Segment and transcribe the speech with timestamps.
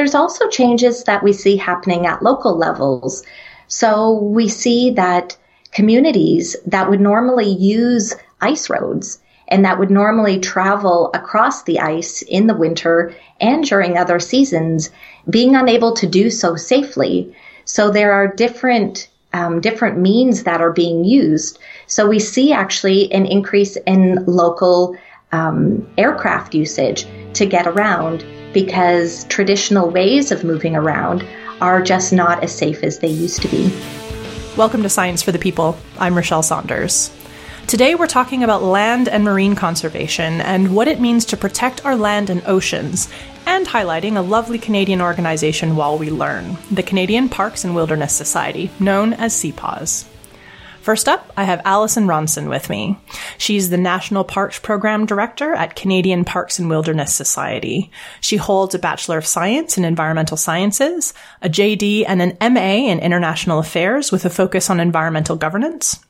[0.00, 3.22] there's also changes that we see happening at local levels.
[3.68, 5.36] So we see that
[5.72, 9.18] communities that would normally use ice roads
[9.48, 14.88] and that would normally travel across the ice in the winter and during other seasons
[15.28, 17.36] being unable to do so safely.
[17.66, 21.58] So there are different um, different means that are being used.
[21.88, 24.96] So we see actually an increase in local
[25.30, 31.26] um, aircraft usage to get around because traditional ways of moving around
[31.60, 33.72] are just not as safe as they used to be.
[34.56, 35.76] Welcome to Science for the People.
[35.98, 37.10] I'm Rachelle Saunders.
[37.66, 41.94] Today we're talking about land and marine conservation and what it means to protect our
[41.94, 43.08] land and oceans,
[43.46, 48.70] and highlighting a lovely Canadian organization while we learn the Canadian Parks and Wilderness Society,
[48.80, 50.04] known as CPAWS.
[50.82, 52.96] First up, I have Alison Ronson with me.
[53.36, 57.90] She's the National Parks Program Director at Canadian Parks and Wilderness Society.
[58.22, 61.12] She holds a Bachelor of Science in Environmental Sciences,
[61.42, 66.00] a JD, and an MA in International Affairs with a focus on environmental governance.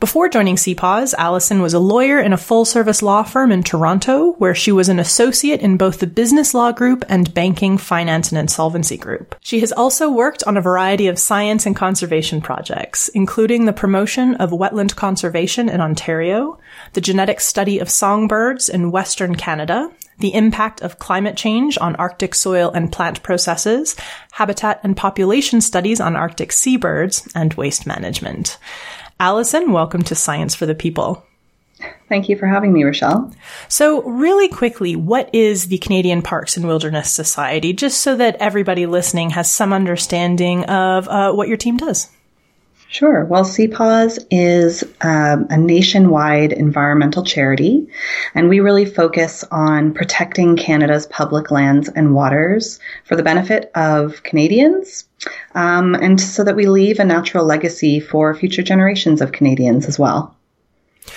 [0.00, 4.34] Before joining CPAWS, Alison was a lawyer in a full service law firm in Toronto,
[4.34, 8.38] where she was an associate in both the business law group and banking, finance, and
[8.38, 9.34] insolvency group.
[9.40, 14.36] She has also worked on a variety of science and conservation projects, including the promotion
[14.36, 16.60] of wetland conservation in Ontario,
[16.92, 22.36] the genetic study of songbirds in Western Canada, the impact of climate change on Arctic
[22.36, 23.96] soil and plant processes,
[24.32, 28.58] habitat and population studies on Arctic seabirds, and waste management.
[29.20, 31.26] Alison, welcome to Science for the People.
[32.08, 33.34] Thank you for having me, Rachelle.
[33.68, 38.86] So, really quickly, what is the Canadian Parks and Wilderness Society, just so that everybody
[38.86, 42.08] listening has some understanding of uh, what your team does?
[42.90, 43.24] Sure.
[43.24, 47.88] Well, CPAWS is um, a nationwide environmental charity,
[48.36, 54.22] and we really focus on protecting Canada's public lands and waters for the benefit of
[54.22, 55.07] Canadians,
[55.54, 59.98] um, and so that we leave a natural legacy for future generations of Canadians as
[59.98, 60.34] well.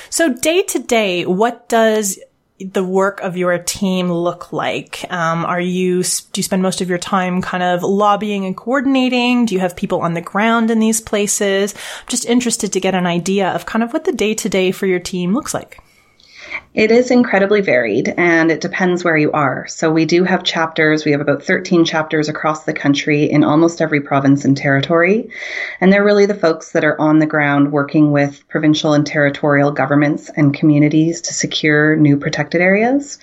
[0.10, 2.20] So, day to day, what does
[2.60, 5.06] the work of your team look like?
[5.12, 9.46] Um, are you do you spend most of your time kind of lobbying and coordinating?
[9.46, 11.74] Do you have people on the ground in these places?
[11.74, 14.72] I'm just interested to get an idea of kind of what the day to day
[14.72, 15.82] for your team looks like.
[16.74, 19.68] It is incredibly varied and it depends where you are.
[19.68, 21.04] So we do have chapters.
[21.04, 25.32] We have about 13 chapters across the country in almost every province and territory.
[25.82, 29.72] And they're really the folks that are on the ground working with provincial and territorial
[29.72, 33.20] governments and communities to secure new protected areas.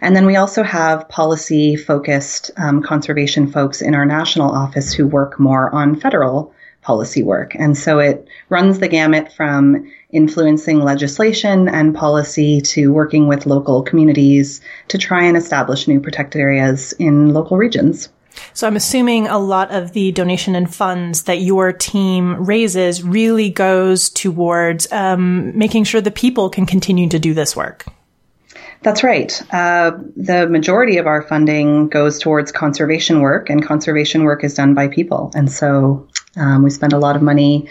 [0.00, 5.08] And then we also have policy focused um, conservation folks in our national office who
[5.08, 7.54] work more on federal policy work.
[7.54, 13.82] And so it runs the gamut from influencing legislation and policy to working with local
[13.82, 18.08] communities to try and establish new protected areas in local regions.
[18.54, 23.50] So I'm assuming a lot of the donation and funds that your team raises really
[23.50, 27.86] goes towards um, making sure the people can continue to do this work.
[28.82, 29.40] That's right.
[29.52, 34.74] Uh, the majority of our funding goes towards conservation work, and conservation work is done
[34.74, 35.30] by people.
[35.36, 37.68] And so um, we spend a lot of money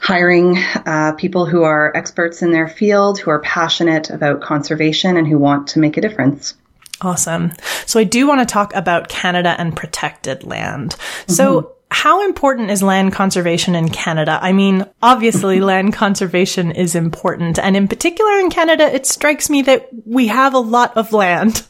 [0.00, 5.26] hiring uh, people who are experts in their field, who are passionate about conservation, and
[5.26, 6.54] who want to make a difference.
[7.00, 7.52] Awesome.
[7.86, 10.90] So I do want to talk about Canada and protected land.
[10.92, 11.32] Mm-hmm.
[11.32, 14.38] So how important is land conservation in Canada?
[14.40, 17.58] I mean, obviously land conservation is important.
[17.58, 21.64] And in particular in Canada, it strikes me that we have a lot of land.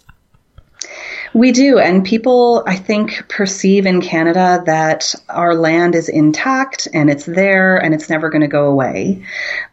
[1.34, 1.80] We do.
[1.80, 7.76] And people, I think, perceive in Canada that our land is intact and it's there
[7.76, 9.24] and it's never going to go away.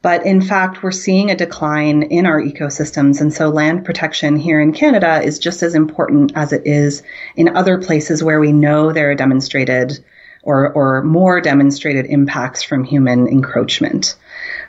[0.01, 3.21] But in fact, we're seeing a decline in our ecosystems.
[3.21, 7.03] And so land protection here in Canada is just as important as it is
[7.35, 10.03] in other places where we know there are demonstrated
[10.41, 14.16] or, or more demonstrated impacts from human encroachment.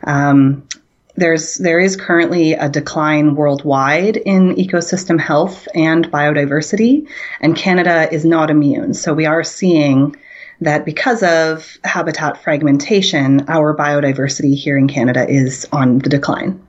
[0.04, 0.68] Um,
[1.16, 7.06] there's there is currently a decline worldwide in ecosystem health and biodiversity,
[7.40, 8.94] and Canada is not immune.
[8.94, 10.16] So we are seeing
[10.60, 16.60] that because of habitat fragmentation, our biodiversity here in Canada is on the decline.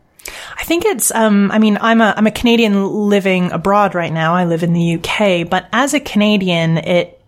[0.57, 4.33] I think it's, um, I mean, I'm a, I'm a Canadian living abroad right now.
[4.33, 7.19] I live in the UK, but as a Canadian, it,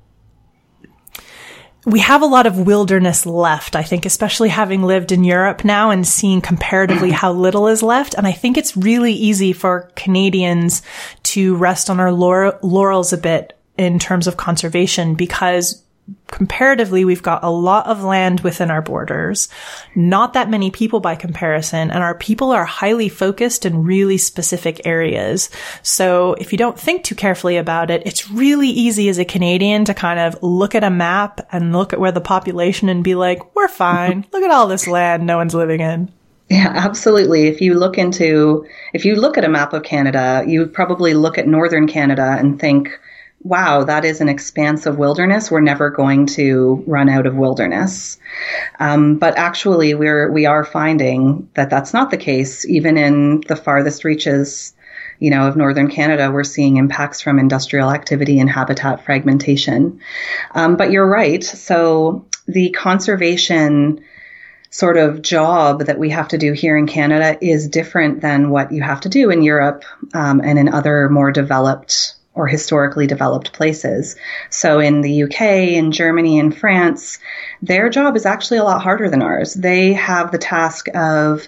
[1.86, 5.92] we have a lot of wilderness left, I think, especially having lived in Europe now
[5.92, 8.16] and seeing comparatively how little is left.
[8.16, 10.82] And I think it's really easy for Canadians
[11.24, 15.85] to rest on our laurels a bit in terms of conservation because
[16.28, 19.48] comparatively, we've got a lot of land within our borders,
[19.96, 24.86] not that many people by comparison, and our people are highly focused in really specific
[24.86, 25.50] areas.
[25.82, 29.86] So if you don't think too carefully about it, it's really easy as a Canadian
[29.86, 33.16] to kind of look at a map and look at where the population and be
[33.16, 34.26] like, we're fine.
[34.34, 36.12] look at all this land no one's living in.
[36.50, 37.48] Yeah, absolutely.
[37.48, 41.40] If you look into, if you look at a map of Canada, you probably look
[41.40, 43.00] at northern Canada and think,
[43.46, 45.52] wow, that is an expanse of wilderness.
[45.52, 48.18] We're never going to run out of wilderness.
[48.80, 52.66] Um, but actually, we're we are finding that that's not the case.
[52.66, 54.74] Even in the farthest reaches,
[55.20, 60.00] you know, of northern Canada, we're seeing impacts from industrial activity and habitat fragmentation.
[60.56, 61.44] Um, but you're right.
[61.44, 64.04] So the conservation
[64.72, 68.72] sort of job that we have to do here in Canada is different than what
[68.72, 73.54] you have to do in Europe um, and in other more developed or historically developed
[73.54, 74.16] places.
[74.50, 77.20] So in the UK, in Germany, and France,
[77.62, 79.54] their job is actually a lot harder than ours.
[79.54, 81.48] They have the task of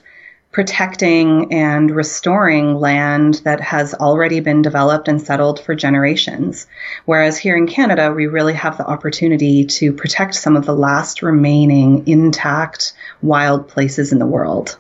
[0.51, 6.66] protecting and restoring land that has already been developed and settled for generations.
[7.06, 11.22] Whereas here in Canada, we really have the opportunity to protect some of the last
[11.22, 14.80] remaining intact wild places in the world.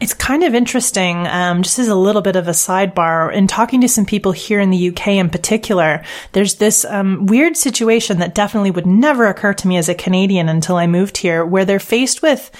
[0.00, 3.80] It's kind of interesting, um, just as a little bit of a sidebar, in talking
[3.82, 6.02] to some people here in the UK in particular,
[6.32, 10.48] there's this um, weird situation that definitely would never occur to me as a Canadian
[10.48, 12.50] until I moved here, where they're faced with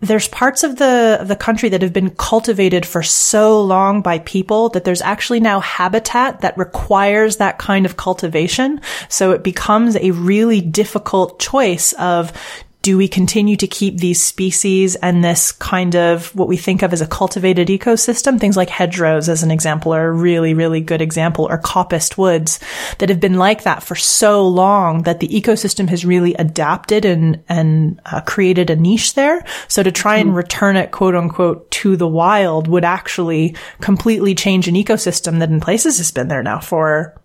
[0.00, 4.18] there's parts of the of the country that have been cultivated for so long by
[4.20, 8.80] people that there's actually now habitat that requires that kind of cultivation.
[9.08, 12.32] So it becomes a really difficult choice of
[12.82, 16.94] do we continue to keep these species and this kind of what we think of
[16.94, 18.40] as a cultivated ecosystem?
[18.40, 22.58] Things like hedgerows, as an example, are a really, really good example, or coppiced woods
[22.98, 27.44] that have been like that for so long that the ecosystem has really adapted and,
[27.50, 29.44] and uh, created a niche there.
[29.68, 30.38] So to try and mm-hmm.
[30.38, 35.60] return it, quote unquote, to the wild would actually completely change an ecosystem that in
[35.60, 37.20] places has been there now for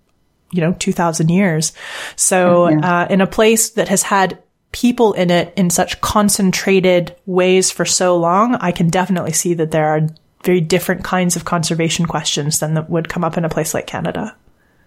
[0.52, 1.74] you know, 2000 years.
[2.16, 3.02] So, yeah.
[3.02, 4.42] uh, in a place that has had
[4.76, 9.72] people in it in such concentrated ways for so long, I can definitely see that
[9.72, 10.10] there are
[10.44, 13.88] very different kinds of conservation questions than that would come up in a place like
[13.88, 14.36] Canada.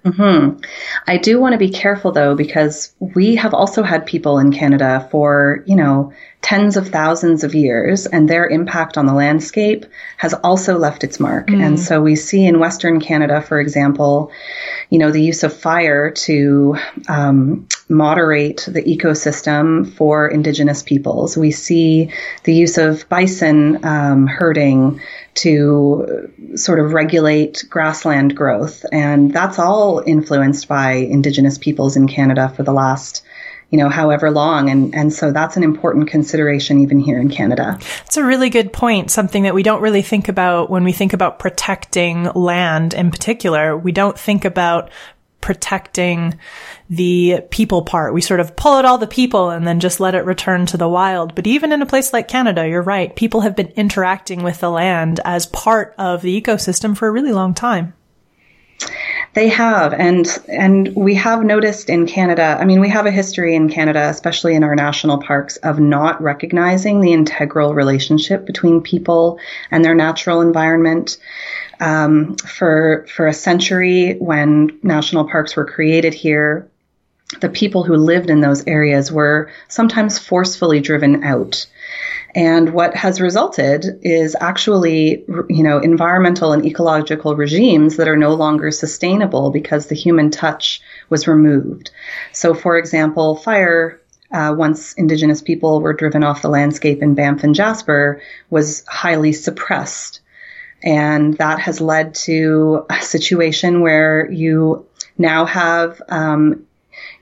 [0.04, 0.60] Mm-hmm.
[1.06, 5.06] I do want to be careful though, because we have also had people in Canada
[5.10, 9.84] for, you know, tens of thousands of years, and their impact on the landscape
[10.16, 11.48] has also left its mark.
[11.48, 11.66] Mm.
[11.66, 14.30] And so we see in Western Canada, for example,
[14.88, 16.76] you know, the use of fire to
[17.08, 21.36] um, moderate the ecosystem for Indigenous peoples.
[21.36, 22.12] We see
[22.44, 25.00] the use of bison um, herding
[25.38, 28.84] to sort of regulate grassland growth.
[28.92, 33.24] And that's all influenced by Indigenous peoples in Canada for the last
[33.70, 34.70] you know, however long.
[34.70, 37.78] And, and so that's an important consideration even here in Canada.
[38.06, 39.10] It's a really good point.
[39.10, 43.76] Something that we don't really think about when we think about protecting land in particular.
[43.76, 44.90] We don't think about
[45.40, 46.38] protecting
[46.90, 48.12] the people part.
[48.12, 50.76] We sort of pull out all the people and then just let it return to
[50.76, 51.34] the wild.
[51.34, 53.14] But even in a place like Canada, you're right.
[53.14, 57.32] People have been interacting with the land as part of the ecosystem for a really
[57.32, 57.94] long time.
[59.34, 62.56] They have, and and we have noticed in Canada.
[62.60, 66.20] I mean, we have a history in Canada, especially in our national parks, of not
[66.22, 69.38] recognizing the integral relationship between people
[69.70, 71.18] and their natural environment.
[71.80, 76.68] Um, for for a century, when national parks were created here,
[77.40, 81.66] the people who lived in those areas were sometimes forcefully driven out.
[82.34, 88.34] And what has resulted is actually, you know, environmental and ecological regimes that are no
[88.34, 91.90] longer sustainable because the human touch was removed.
[92.32, 94.00] So, for example, fire
[94.30, 99.32] uh, once Indigenous people were driven off the landscape in Banff and Jasper, was highly
[99.32, 100.20] suppressed.
[100.82, 106.66] And that has led to a situation where you now have um,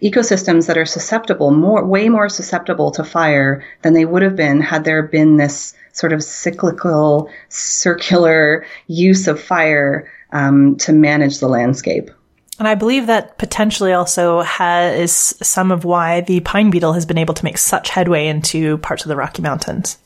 [0.02, 4.60] ecosystems that are susceptible, more, way more susceptible to fire than they would have been
[4.60, 11.48] had there been this sort of cyclical, circular use of fire um, to manage the
[11.48, 12.10] landscape.
[12.58, 15.12] And I believe that potentially also has
[15.46, 19.04] some of why the pine beetle has been able to make such headway into parts
[19.04, 19.98] of the Rocky Mountains.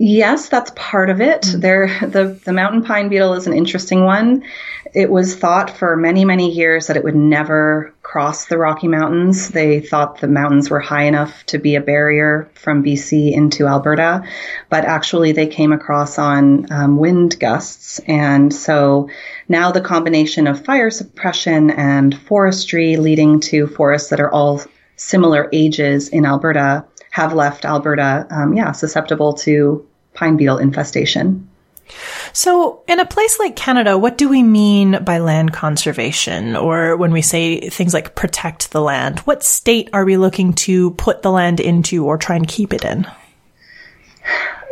[0.00, 1.42] Yes, that's part of it.
[1.42, 1.60] Mm-hmm.
[1.60, 4.44] There, the the mountain pine beetle is an interesting one.
[4.94, 9.48] it was thought for many, many years that it would never cross the Rocky Mountains.
[9.48, 14.22] They thought the mountains were high enough to be a barrier from BC into Alberta,
[14.70, 17.98] but actually they came across on um, wind gusts.
[18.06, 19.10] And so
[19.48, 24.62] now the combination of fire suppression and forestry leading to forests that are all
[24.96, 29.87] similar ages in Alberta have left Alberta, um, yeah, susceptible to
[30.18, 31.48] pine beetle infestation.
[32.32, 36.54] So, in a place like Canada, what do we mean by land conservation?
[36.54, 40.90] Or when we say things like protect the land, what state are we looking to
[40.92, 43.06] put the land into or try and keep it in?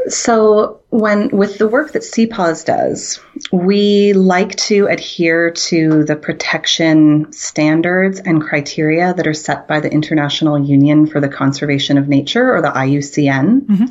[0.09, 3.21] So, when with the work that CPAWS does,
[3.51, 9.91] we like to adhere to the protection standards and criteria that are set by the
[9.91, 13.67] International Union for the Conservation of Nature, or the IUCN.
[13.67, 13.85] Mm-hmm.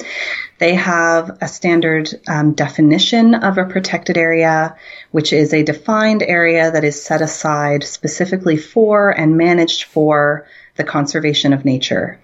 [0.60, 4.78] They have a standard um, definition of a protected area,
[5.12, 10.86] which is a defined area that is set aside specifically for and managed for the
[10.86, 12.20] conservation of nature.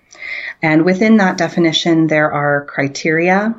[0.62, 3.56] And within that definition, there are criteria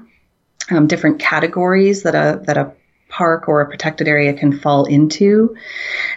[0.71, 2.73] um, different categories that a that a
[3.12, 5.54] park or a protected area can fall into.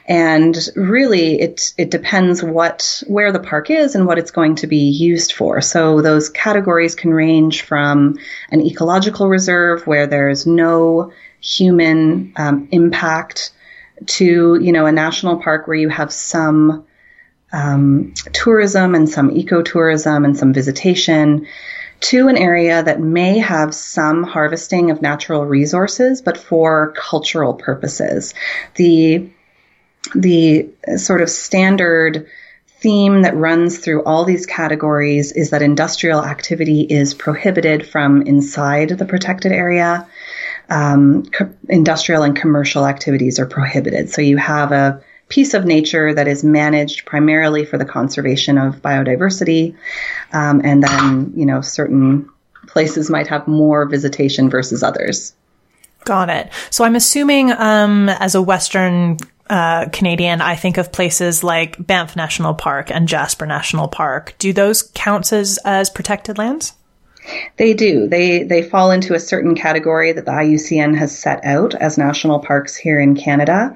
[0.08, 4.68] And really it it depends what where the park is and what it's going to
[4.68, 5.62] be used for.
[5.62, 8.18] So those categories can range from
[8.50, 11.12] an ecological reserve where there's no
[11.42, 13.52] human um, impact
[14.06, 16.86] to you know a national park where you have some
[17.52, 21.48] um, tourism and some ecotourism and some visitation
[22.09, 28.35] to an area that may have some harvesting of natural resources, but for cultural purposes.
[28.75, 29.29] The,
[30.13, 32.27] the sort of standard
[32.79, 38.89] theme that runs through all these categories is that industrial activity is prohibited from inside
[38.89, 40.07] the protected area.
[40.69, 44.12] Um, co- industrial and commercial activities are prohibited.
[44.12, 48.75] So you have a piece of nature that is managed primarily for the conservation of
[48.82, 49.75] biodiversity.
[50.34, 52.29] Um, and then, you know, certain
[52.67, 55.34] places might have more visitation versus others.
[56.03, 56.51] Got it.
[56.70, 59.17] So I'm assuming, um, as a Western
[59.50, 64.36] uh, Canadian, I think of places like Banff National Park and Jasper National Park.
[64.38, 66.74] Do those count as, as protected lands?
[67.58, 68.08] They do.
[68.08, 72.39] They they fall into a certain category that the IUCN has set out as national
[72.39, 73.75] parks here in Canada,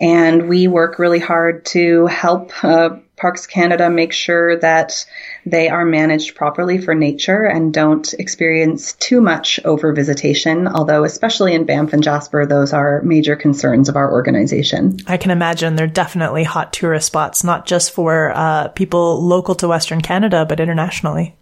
[0.00, 5.06] and we work really hard to help uh, Parks Canada make sure that
[5.46, 10.66] they are managed properly for nature and don't experience too much over visitation.
[10.66, 14.98] Although, especially in Banff and Jasper, those are major concerns of our organization.
[15.06, 19.68] I can imagine they're definitely hot tourist spots, not just for uh, people local to
[19.68, 21.36] Western Canada, but internationally.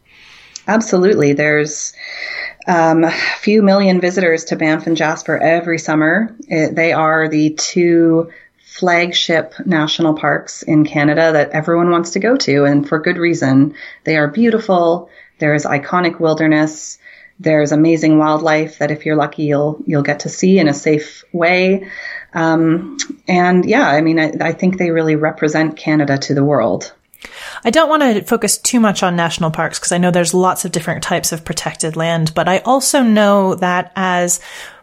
[0.66, 1.32] Absolutely.
[1.32, 1.92] There's
[2.66, 6.34] um, a few million visitors to Banff and Jasper every summer.
[6.48, 8.32] It, they are the two
[8.64, 13.74] flagship national parks in Canada that everyone wants to go to, and for good reason.
[14.04, 15.10] They are beautiful.
[15.38, 16.98] There's iconic wilderness.
[17.40, 21.24] There's amazing wildlife that if you're lucky, you'll you'll get to see in a safe
[21.32, 21.90] way.
[22.34, 26.94] Um, and yeah, I mean, I, I think they really represent Canada to the world.
[27.64, 30.64] I don't want to focus too much on national parks because I know there's lots
[30.64, 34.40] of different types of protected land, but I also know that as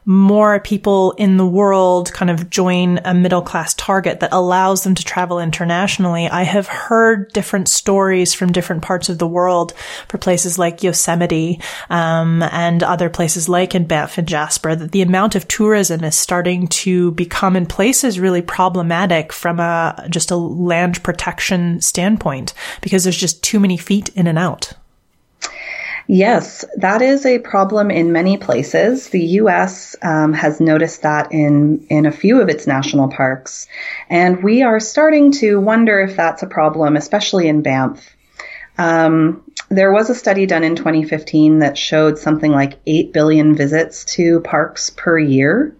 [0.09, 4.95] more people in the world kind of join a middle class target that allows them
[4.95, 6.27] to travel internationally.
[6.27, 9.71] I have heard different stories from different parts of the world
[10.07, 11.61] for places like Yosemite,
[11.91, 16.15] um, and other places like in Banff and Jasper that the amount of tourism is
[16.15, 23.03] starting to become in places really problematic from a, just a land protection standpoint because
[23.03, 24.73] there's just too many feet in and out.
[26.11, 29.09] Yes, that is a problem in many places.
[29.09, 29.95] The U.S.
[30.01, 33.67] Um, has noticed that in in a few of its national parks,
[34.09, 38.09] and we are starting to wonder if that's a problem, especially in Banff.
[38.79, 44.03] Um, there was a study done in 2015 that showed something like 8 billion visits
[44.15, 45.75] to parks per year,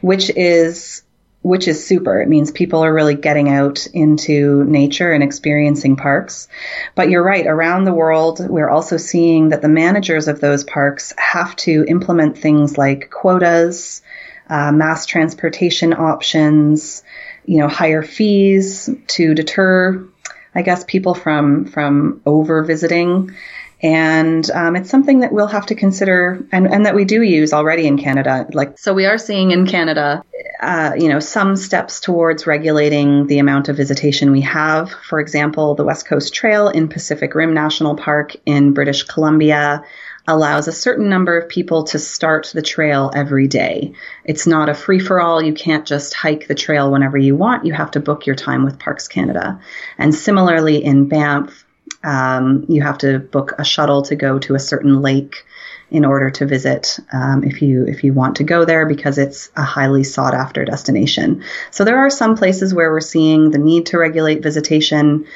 [0.00, 1.04] which is
[1.42, 2.20] which is super.
[2.20, 6.48] It means people are really getting out into nature and experiencing parks.
[6.94, 11.14] But you're right, around the world, we're also seeing that the managers of those parks
[11.16, 14.02] have to implement things like quotas,
[14.48, 17.02] uh, mass transportation options,
[17.46, 20.06] you know, higher fees to deter,
[20.54, 23.34] I guess, people from, from over visiting.
[23.82, 27.54] And um, it's something that we'll have to consider and, and, that we do use
[27.54, 28.46] already in Canada.
[28.52, 30.22] Like, so we are seeing in Canada,
[30.60, 34.90] uh, you know, some steps towards regulating the amount of visitation we have.
[34.90, 39.82] For example, the West Coast Trail in Pacific Rim National Park in British Columbia
[40.28, 43.94] allows a certain number of people to start the trail every day.
[44.24, 45.42] It's not a free for all.
[45.42, 47.64] You can't just hike the trail whenever you want.
[47.64, 49.60] You have to book your time with Parks Canada.
[49.96, 51.64] And similarly in Banff,
[52.02, 55.44] um, you have to book a shuttle to go to a certain lake
[55.90, 59.50] in order to visit um, if you if you want to go there because it's
[59.56, 61.42] a highly sought after destination.
[61.70, 65.26] So there are some places where we're seeing the need to regulate visitation,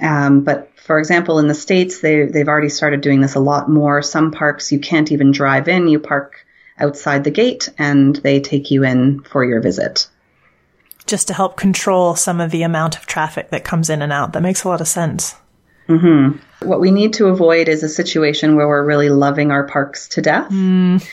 [0.00, 3.70] um, but for example, in the states they they've already started doing this a lot
[3.70, 4.02] more.
[4.02, 6.44] Some parks you can't even drive in; you park
[6.78, 10.08] outside the gate and they take you in for your visit.
[11.06, 14.32] Just to help control some of the amount of traffic that comes in and out.
[14.32, 15.34] That makes a lot of sense.
[15.90, 16.68] Mm-hmm.
[16.68, 20.22] What we need to avoid is a situation where we're really loving our parks to
[20.22, 20.50] death.
[20.50, 21.06] Mm.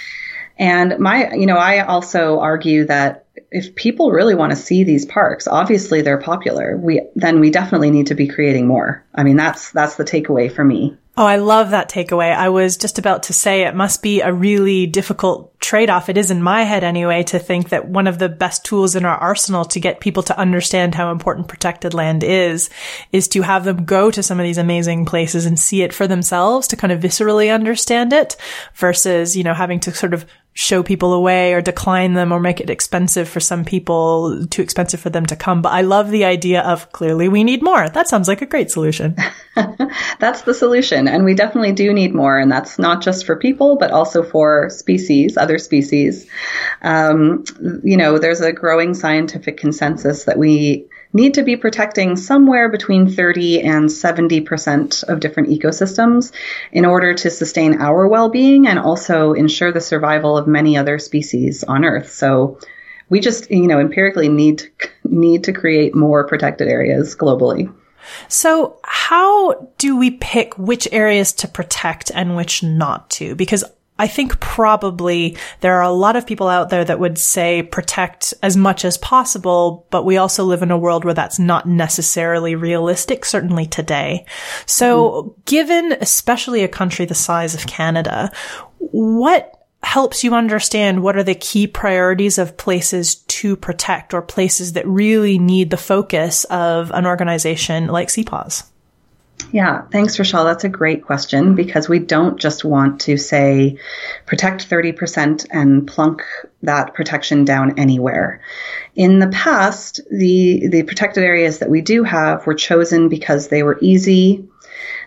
[0.60, 5.05] And my, you know, I also argue that if people really want to see these
[5.05, 6.77] parks, obviously they're popular.
[6.77, 9.05] We then we definitely need to be creating more.
[9.13, 10.98] I mean, that's that's the takeaway for me.
[11.19, 12.31] Oh, I love that takeaway.
[12.31, 16.09] I was just about to say it must be a really difficult trade off.
[16.09, 19.03] It is in my head anyway to think that one of the best tools in
[19.03, 22.69] our arsenal to get people to understand how important protected land is,
[23.12, 26.05] is to have them go to some of these amazing places and see it for
[26.05, 28.38] themselves to kind of viscerally understand it
[28.75, 30.24] versus, you know, having to sort of
[30.58, 35.00] show people away or decline them or make it expensive for some people, too expensive
[35.00, 35.62] for them to come.
[35.62, 37.88] But I love the idea of clearly we need more.
[37.90, 39.16] That sounds like a great solution.
[40.20, 41.08] that's the solution.
[41.08, 42.40] And we definitely do need more.
[42.40, 46.28] And that's not just for people, but also for species, other species.
[46.82, 47.44] Um,
[47.84, 53.10] you know, there's a growing scientific consensus that we need to be protecting somewhere between
[53.10, 56.32] 30 and 70% of different ecosystems
[56.72, 61.64] in order to sustain our well-being and also ensure the survival of many other species
[61.64, 62.12] on Earth.
[62.12, 62.60] So
[63.10, 64.64] we just, you know, empirically need
[65.04, 67.74] need to create more protected areas globally.
[68.28, 73.36] So how do we pick which areas to protect and which not to?
[73.36, 73.64] Because
[74.00, 78.34] I think probably there are a lot of people out there that would say protect
[78.44, 82.56] as much as possible, but we also live in a world where that's not necessarily
[82.56, 84.25] realistic, certainly today.
[84.66, 85.42] So mm-hmm.
[85.46, 88.32] given especially a country the size of Canada,
[88.80, 94.74] what helps you understand what are the key priorities of places to protect or places
[94.74, 98.63] that really need the focus of an organization like CPAWS?
[99.51, 100.44] Yeah, thanks, Rachelle.
[100.44, 103.77] That's a great question because we don't just want to say
[104.25, 106.24] protect 30% and plunk
[106.63, 108.41] that protection down anywhere.
[108.96, 113.63] In the past, the, the protected areas that we do have were chosen because they
[113.63, 114.46] were easy.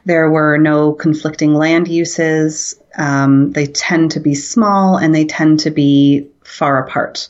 [0.07, 2.81] There were no conflicting land uses.
[2.97, 7.29] Um, they tend to be small and they tend to be far apart.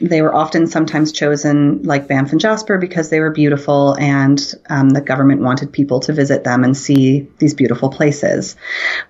[0.00, 4.90] They were often sometimes chosen, like Banff and Jasper, because they were beautiful and um,
[4.90, 8.56] the government wanted people to visit them and see these beautiful places.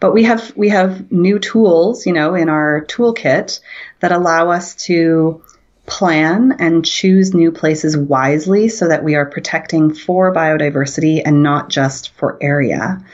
[0.01, 3.61] But we have we have new tools, you know, in our toolkit
[4.01, 5.43] that allow us to
[5.87, 11.71] plan and choose new places wisely so that we are protecting for biodiversity and not
[11.71, 13.05] just for area.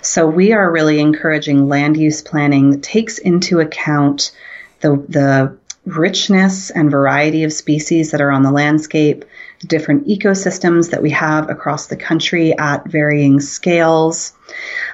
[0.00, 4.32] So we are really encouraging land use planning that takes into account
[4.80, 9.24] the, the richness and variety of species that are on the landscape,
[9.66, 14.32] different ecosystems that we have across the country at varying scales.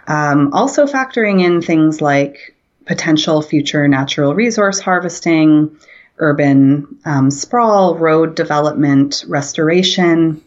[0.06, 2.54] Um, also factoring in things like
[2.86, 5.76] potential future natural resource harvesting,
[6.18, 10.42] urban um, sprawl, road development, restoration.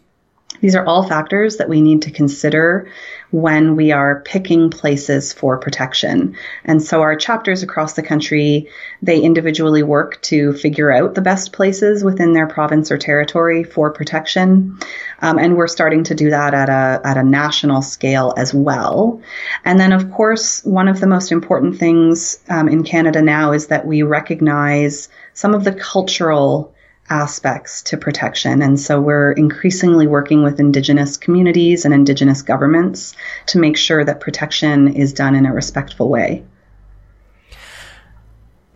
[0.60, 2.90] These are all factors that we need to consider
[3.32, 6.36] when we are picking places for protection.
[6.64, 8.68] And so our chapters across the country,
[9.00, 13.90] they individually work to figure out the best places within their province or territory for
[13.90, 14.78] protection.
[15.20, 19.22] Um, and we're starting to do that at a, at a national scale as well.
[19.64, 23.68] And then of course, one of the most important things um, in Canada now is
[23.68, 26.71] that we recognize some of the cultural
[27.12, 28.62] aspects to protection.
[28.62, 33.14] And so we're increasingly working with Indigenous communities and Indigenous governments
[33.48, 36.42] to make sure that protection is done in a respectful way.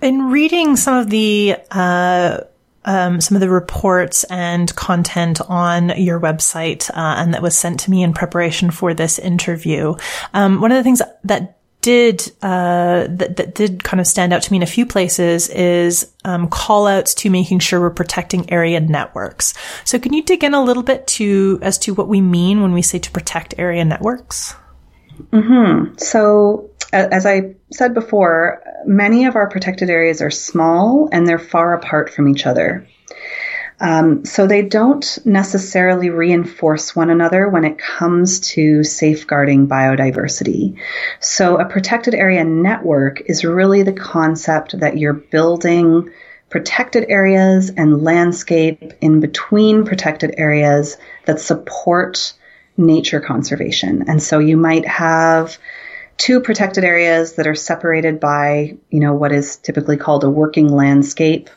[0.03, 2.41] In reading some of the uh,
[2.85, 7.81] um, some of the reports and content on your website, uh, and that was sent
[7.81, 9.95] to me in preparation for this interview.
[10.35, 14.43] Um, one of the things that did uh, that, that did kind of stand out
[14.43, 18.51] to me in a few places is um, call outs to making sure we're protecting
[18.51, 19.55] area networks.
[19.85, 22.73] So can you dig in a little bit to as to what we mean when
[22.73, 24.57] we say to protect area networks?
[25.31, 25.95] Mm-hmm.
[25.99, 31.73] So as I said before, many of our protected areas are small and they're far
[31.73, 32.85] apart from each other.
[33.79, 40.79] Um, so they don't necessarily reinforce one another when it comes to safeguarding biodiversity.
[41.21, 46.11] So a protected area network is really the concept that you're building
[46.49, 52.33] protected areas and landscape in between protected areas that support
[52.77, 54.05] nature conservation.
[54.09, 55.59] And so you might have
[56.17, 60.69] two protected areas that are separated by, you know, what is typically called a working
[60.69, 61.51] landscape.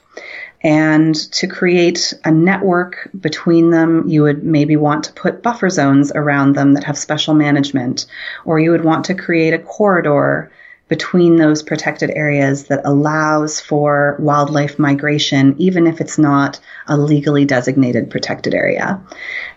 [0.62, 6.12] And to create a network between them, you would maybe want to put buffer zones
[6.14, 8.06] around them that have special management,
[8.44, 10.52] or you would want to create a corridor
[10.90, 17.46] between those protected areas that allows for wildlife migration, even if it's not a legally
[17.46, 19.02] designated protected area.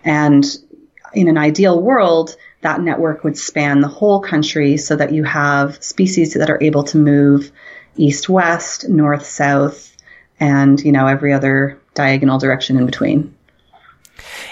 [0.05, 0.45] And
[1.13, 5.83] in an ideal world, that network would span the whole country so that you have
[5.83, 7.51] species that are able to move
[7.97, 9.92] east west, north south,
[10.43, 13.33] and you know every other diagonal direction in between.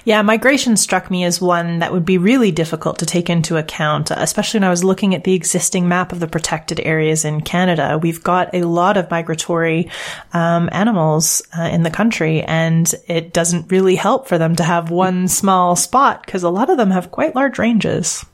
[0.04, 4.10] Yeah, migration struck me as one that would be really difficult to take into account,
[4.10, 8.00] especially when I was looking at the existing map of the protected areas in Canada.
[8.02, 9.92] We've got a lot of migratory
[10.34, 14.90] um, animals uh, in the country, and it doesn't really help for them to have
[14.90, 18.26] one small spot because a lot of them have quite large ranges.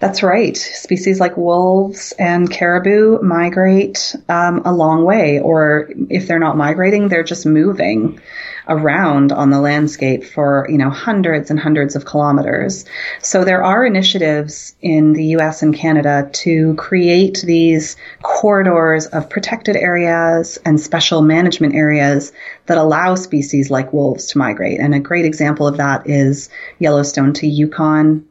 [0.00, 0.56] That's right.
[0.56, 7.08] Species like wolves and caribou migrate um, a long way, or if they're not migrating,
[7.08, 8.20] they're just moving
[8.68, 12.84] around on the landscape for, you know, hundreds and hundreds of kilometers.
[13.22, 19.74] So there are initiatives in the US and Canada to create these corridors of protected
[19.74, 22.32] areas and special management areas
[22.66, 24.78] that allow species like wolves to migrate.
[24.78, 28.27] And a great example of that is Yellowstone to Yukon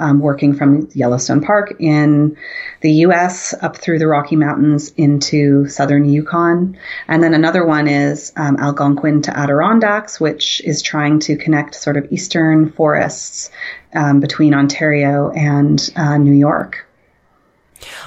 [0.00, 2.36] um, working from Yellowstone Park in
[2.80, 3.54] the U.S.
[3.60, 6.76] up through the Rocky Mountains into southern Yukon.
[7.06, 11.96] And then another one is um, Algonquin to Adirondacks, which is trying to connect sort
[11.96, 13.50] of eastern forests
[13.94, 16.86] um, between Ontario and uh, New York.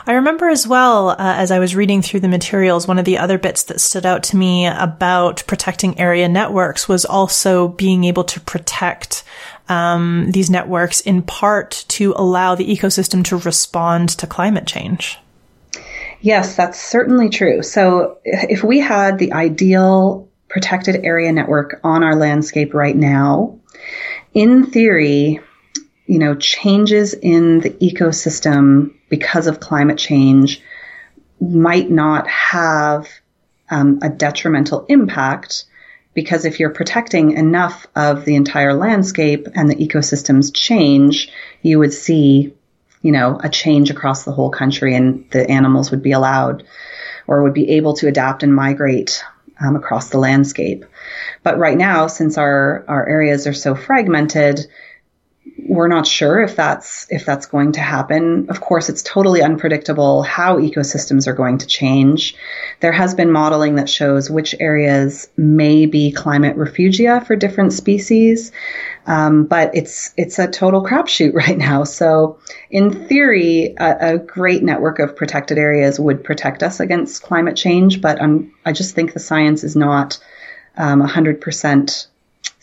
[0.05, 3.17] I remember as well, uh, as I was reading through the materials, one of the
[3.17, 8.23] other bits that stood out to me about protecting area networks was also being able
[8.25, 9.23] to protect
[9.69, 15.17] um, these networks in part to allow the ecosystem to respond to climate change.
[16.21, 17.63] Yes, that's certainly true.
[17.63, 23.59] So if we had the ideal protected area network on our landscape right now,
[24.33, 25.41] in theory,
[26.05, 30.61] you know, changes in the ecosystem because of climate change
[31.39, 33.07] might not have
[33.69, 35.65] um, a detrimental impact
[36.13, 41.29] because if you're protecting enough of the entire landscape and the ecosystems change,
[41.61, 42.53] you would see,
[43.01, 46.63] you know, a change across the whole country and the animals would be allowed
[47.27, 49.23] or would be able to adapt and migrate
[49.59, 50.85] um, across the landscape.
[51.41, 54.67] But right now, since our, our areas are so fragmented,
[55.67, 58.47] we're not sure if that's if that's going to happen.
[58.49, 62.35] Of course, it's totally unpredictable how ecosystems are going to change.
[62.79, 68.51] There has been modeling that shows which areas may be climate refugia for different species,
[69.05, 71.83] um, but it's it's a total crapshoot right now.
[71.83, 77.55] So, in theory, a, a, great network of protected areas would protect us against climate
[77.55, 80.19] change, but um, I just think the science is not
[80.77, 82.07] um, 100%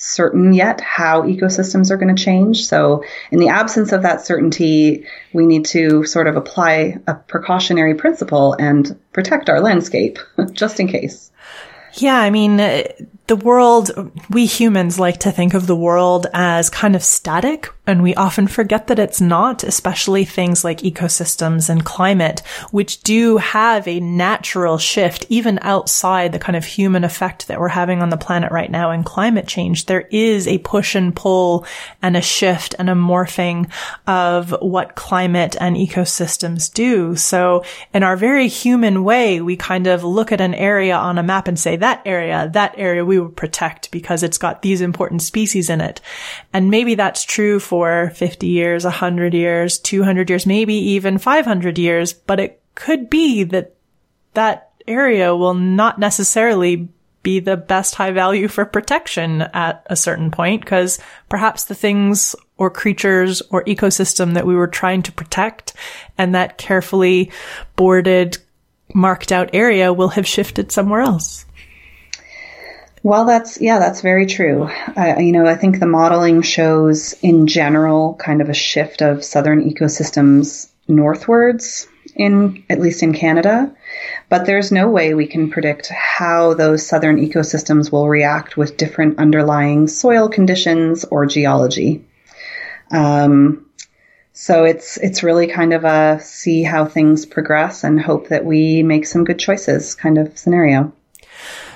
[0.00, 2.66] certain yet how ecosystems are going to change.
[2.66, 7.94] So, in the absence of that certainty, we need to sort of apply a precautionary
[7.94, 10.18] principle and protect our landscape
[10.52, 11.30] just in case.
[11.94, 12.60] Yeah, I mean,
[13.30, 13.92] the world,
[14.28, 18.48] we humans like to think of the world as kind of static, and we often
[18.48, 22.40] forget that it's not, especially things like ecosystems and climate,
[22.72, 27.68] which do have a natural shift even outside the kind of human effect that we're
[27.68, 29.86] having on the planet right now in climate change.
[29.86, 31.64] There is a push and pull
[32.02, 33.70] and a shift and a morphing
[34.08, 37.14] of what climate and ecosystems do.
[37.14, 37.64] So
[37.94, 41.46] in our very human way, we kind of look at an area on a map
[41.46, 45.80] and say, that area, that area, we protect because it's got these important species in
[45.80, 46.00] it.
[46.52, 52.12] And maybe that's true for 50 years, 100 years, 200 years, maybe even 500 years,
[52.12, 53.74] but it could be that
[54.34, 56.88] that area will not necessarily
[57.22, 62.34] be the best high value for protection at a certain point because perhaps the things
[62.56, 65.74] or creatures or ecosystem that we were trying to protect
[66.16, 67.30] and that carefully
[67.76, 68.38] boarded
[68.94, 71.44] marked out area will have shifted somewhere else.
[73.02, 74.64] Well, that's, yeah, that's very true.
[74.96, 79.24] Uh, you know, I think the modeling shows in general kind of a shift of
[79.24, 81.86] southern ecosystems northwards.
[82.14, 83.74] in at least in Canada,
[84.28, 89.18] but there's no way we can predict how those southern ecosystems will react with different
[89.18, 92.04] underlying soil conditions or geology.
[92.90, 93.66] Um,
[94.32, 98.82] so it's it's really kind of a see how things progress and hope that we
[98.82, 100.92] make some good choices kind of scenario.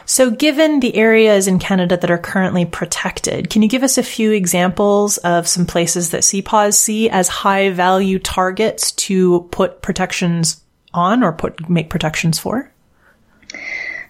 [0.07, 4.03] So, given the areas in Canada that are currently protected, can you give us a
[4.03, 10.63] few examples of some places that CPAWS see as high value targets to put protections
[10.93, 12.71] on or put make protections for?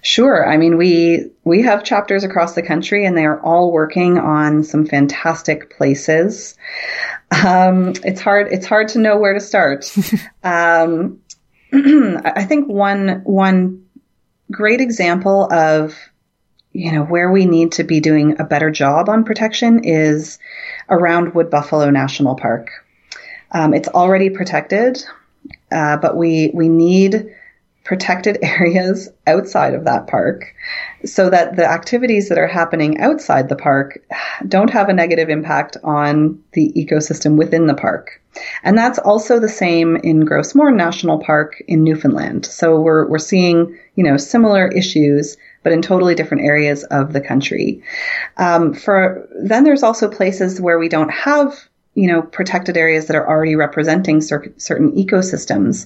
[0.01, 0.47] Sure.
[0.47, 4.63] I mean, we we have chapters across the country, and they are all working on
[4.63, 6.55] some fantastic places.
[7.31, 8.49] Um, it's hard.
[8.51, 9.91] It's hard to know where to start.
[10.43, 11.21] um,
[11.73, 13.84] I think one one
[14.51, 15.95] great example of
[16.71, 20.39] you know where we need to be doing a better job on protection is
[20.89, 22.69] around Wood Buffalo National Park.
[23.51, 25.03] Um, it's already protected,
[25.71, 27.33] uh, but we we need
[27.85, 30.53] protected areas outside of that park
[31.05, 33.99] so that the activities that are happening outside the park
[34.47, 38.21] don't have a negative impact on the ecosystem within the park.
[38.63, 42.45] And that's also the same in Gros Morne National Park in Newfoundland.
[42.45, 47.21] So we're, we're seeing, you know, similar issues, but in totally different areas of the
[47.21, 47.81] country.
[48.35, 53.15] Um, for, then there's also places where we don't have you know, protected areas that
[53.15, 55.85] are already representing cer- certain ecosystems.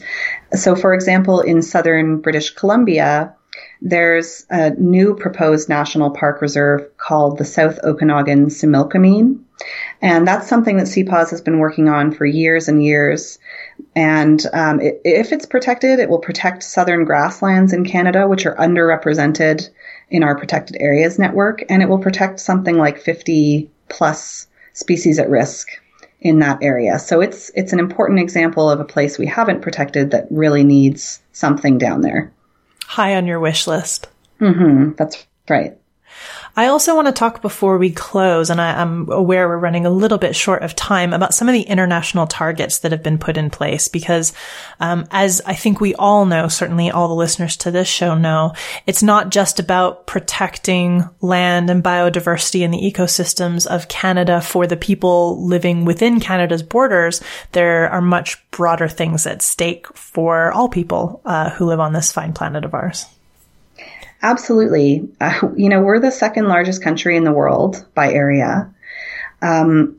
[0.53, 3.35] So, for example, in southern British Columbia,
[3.81, 9.39] there's a new proposed national park reserve called the South Okanagan Similkameen.
[10.01, 13.37] And that's something that CPAWS has been working on for years and years.
[13.95, 18.55] And um, it, if it's protected, it will protect southern grasslands in Canada, which are
[18.55, 19.69] underrepresented
[20.09, 21.63] in our protected areas network.
[21.69, 25.69] And it will protect something like 50 plus species at risk
[26.21, 26.99] in that area.
[26.99, 31.21] So it's it's an important example of a place we haven't protected that really needs
[31.31, 32.31] something down there.
[32.85, 34.07] High on your wish list.
[34.39, 34.93] Mm-hmm.
[34.97, 35.78] That's right.
[36.55, 39.89] I also want to talk before we close, and I, am aware we're running a
[39.89, 43.37] little bit short of time about some of the international targets that have been put
[43.37, 44.33] in place because,
[44.79, 48.53] um, as I think we all know, certainly all the listeners to this show know,
[48.85, 54.77] it's not just about protecting land and biodiversity and the ecosystems of Canada for the
[54.77, 57.21] people living within Canada's borders.
[57.51, 62.11] There are much broader things at stake for all people uh, who live on this
[62.11, 63.05] fine planet of ours.
[64.21, 65.09] Absolutely.
[65.19, 68.73] Uh, you know, we're the second largest country in the world by area.
[69.41, 69.97] Um,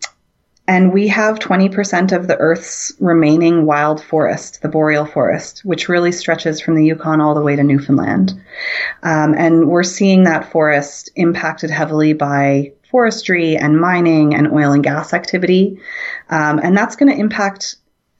[0.68, 6.12] and we have 20% of the Earth's remaining wild forest, the boreal forest, which really
[6.12, 8.32] stretches from the Yukon all the way to Newfoundland.
[9.02, 14.84] Um, and we're seeing that forest impacted heavily by forestry and mining and oil and
[14.84, 15.80] gas activity.
[16.28, 17.76] Um, and that's going to impact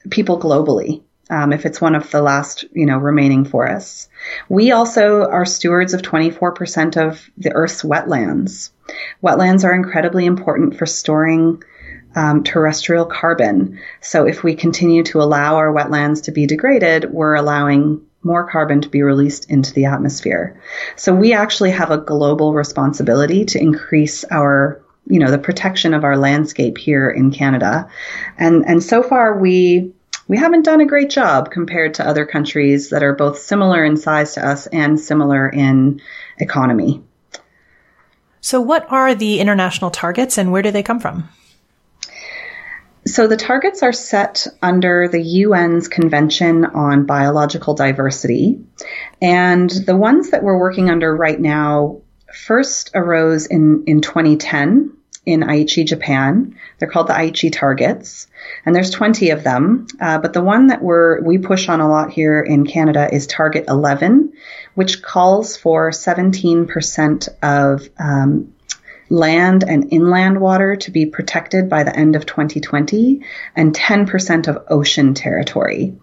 [0.09, 4.09] people globally um, if it's one of the last, you know, remaining forests.
[4.49, 8.69] We also are stewards of 24% of the Earth's wetlands.
[9.23, 11.63] Wetlands are incredibly important for storing
[12.15, 13.79] um, terrestrial carbon.
[14.01, 18.81] So if we continue to allow our wetlands to be degraded, we're allowing more carbon
[18.81, 20.61] to be released into the atmosphere.
[20.97, 26.03] So we actually have a global responsibility to increase our you know the protection of
[26.03, 27.89] our landscape here in Canada.
[28.37, 29.93] And and so far we
[30.31, 33.97] we haven't done a great job compared to other countries that are both similar in
[33.97, 35.99] size to us and similar in
[36.37, 37.03] economy.
[38.39, 41.27] So, what are the international targets and where do they come from?
[43.05, 48.63] So, the targets are set under the UN's Convention on Biological Diversity.
[49.21, 55.41] And the ones that we're working under right now first arose in, in 2010 in
[55.41, 56.55] Aichi, Japan.
[56.79, 58.27] They're called the Aichi targets,
[58.65, 59.87] and there's 20 of them.
[59.99, 63.27] Uh, but the one that we're we push on a lot here in Canada is
[63.27, 64.33] Target 11,
[64.73, 68.53] which calls for 17% of um,
[69.09, 73.21] land and inland water to be protected by the end of 2020,
[73.55, 75.97] and 10% of ocean territory.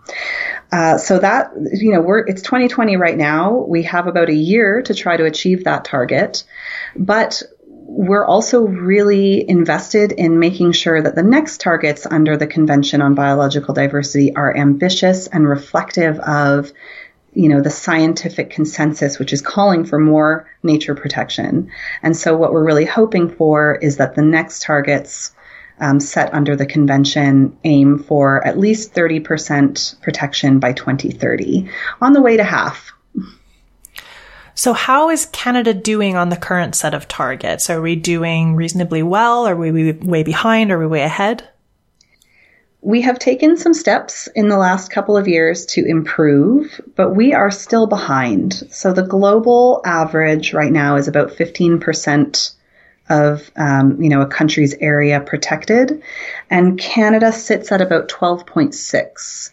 [0.70, 3.57] Uh, so that you know we're it's 2020 right now.
[3.57, 6.44] We have about a year to try to achieve that target,
[6.94, 7.42] but
[7.88, 13.14] we're also really invested in making sure that the next targets under the Convention on
[13.14, 16.70] Biological Diversity are ambitious and reflective of
[17.33, 21.70] you know the scientific consensus which is calling for more nature protection.
[22.03, 25.35] And so what we're really hoping for is that the next targets
[25.81, 31.70] um, set under the convention aim for at least 30% protection by 2030
[32.03, 32.92] on the way to half
[34.58, 37.70] so how is Canada doing on the current set of targets?
[37.70, 39.46] Are we doing reasonably well?
[39.46, 40.72] Are we way behind?
[40.72, 41.48] Are we way ahead?
[42.80, 47.34] we have taken some steps in the last couple of years to improve, but we
[47.34, 48.54] are still behind.
[48.70, 52.54] So the global average right now is about 15%
[53.08, 56.02] of um, you know a country's area protected,
[56.50, 59.50] and Canada sits at about 12.6.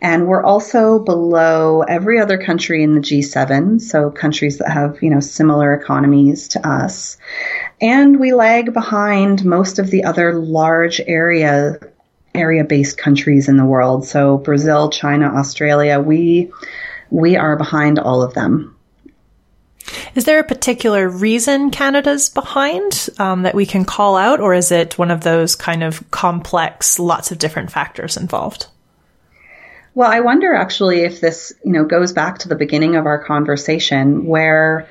[0.00, 5.08] And we're also below every other country in the G7, so countries that have, you
[5.08, 7.16] know, similar economies to us.
[7.80, 11.78] And we lag behind most of the other large area
[12.34, 14.04] area based countries in the world.
[14.04, 16.52] So Brazil, China, Australia, we
[17.10, 18.73] we are behind all of them.
[20.14, 24.72] Is there a particular reason Canada's behind um, that we can call out, or is
[24.72, 28.66] it one of those kind of complex, lots of different factors involved?
[29.94, 33.22] Well, I wonder actually if this, you know, goes back to the beginning of our
[33.22, 34.88] conversation where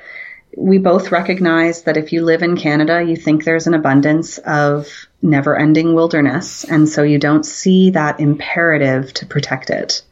[0.56, 4.88] we both recognize that if you live in Canada, you think there's an abundance of
[5.20, 6.64] never ending wilderness.
[6.64, 10.02] And so you don't see that imperative to protect it.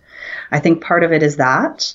[0.50, 1.94] I think part of it is that.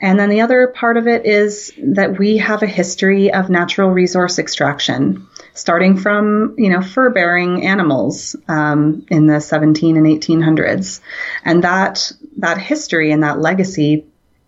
[0.00, 3.90] And then the other part of it is that we have a history of natural
[3.90, 11.00] resource extraction, starting from, you know, fur bearing animals um, in the 17 and 1800s.
[11.44, 14.06] And that, that history and that legacy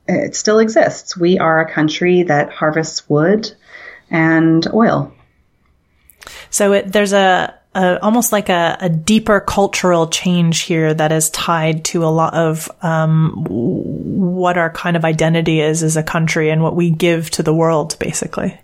[0.09, 1.17] it still exists.
[1.17, 3.53] We are a country that harvests wood
[4.11, 5.13] and oil.
[6.51, 11.31] So it, there's a, a, almost like a, a, deeper cultural change here that is
[11.31, 16.51] tied to a lot of um, what our kind of identity is as a country
[16.51, 18.59] and what we give to the world, basically.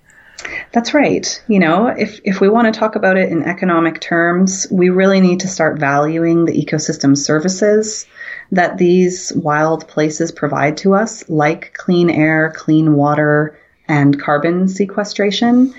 [0.73, 1.43] That's right.
[1.47, 5.21] You know, if, if we want to talk about it in economic terms, we really
[5.21, 8.07] need to start valuing the ecosystem services
[8.51, 15.73] that these wild places provide to us, like clean air, clean water, and carbon sequestration.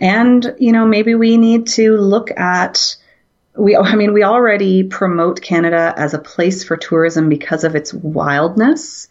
[0.00, 2.96] And, you know, maybe we need to look at
[3.56, 7.92] we, I mean, we already promote Canada as a place for tourism because of its
[7.92, 9.08] wildness.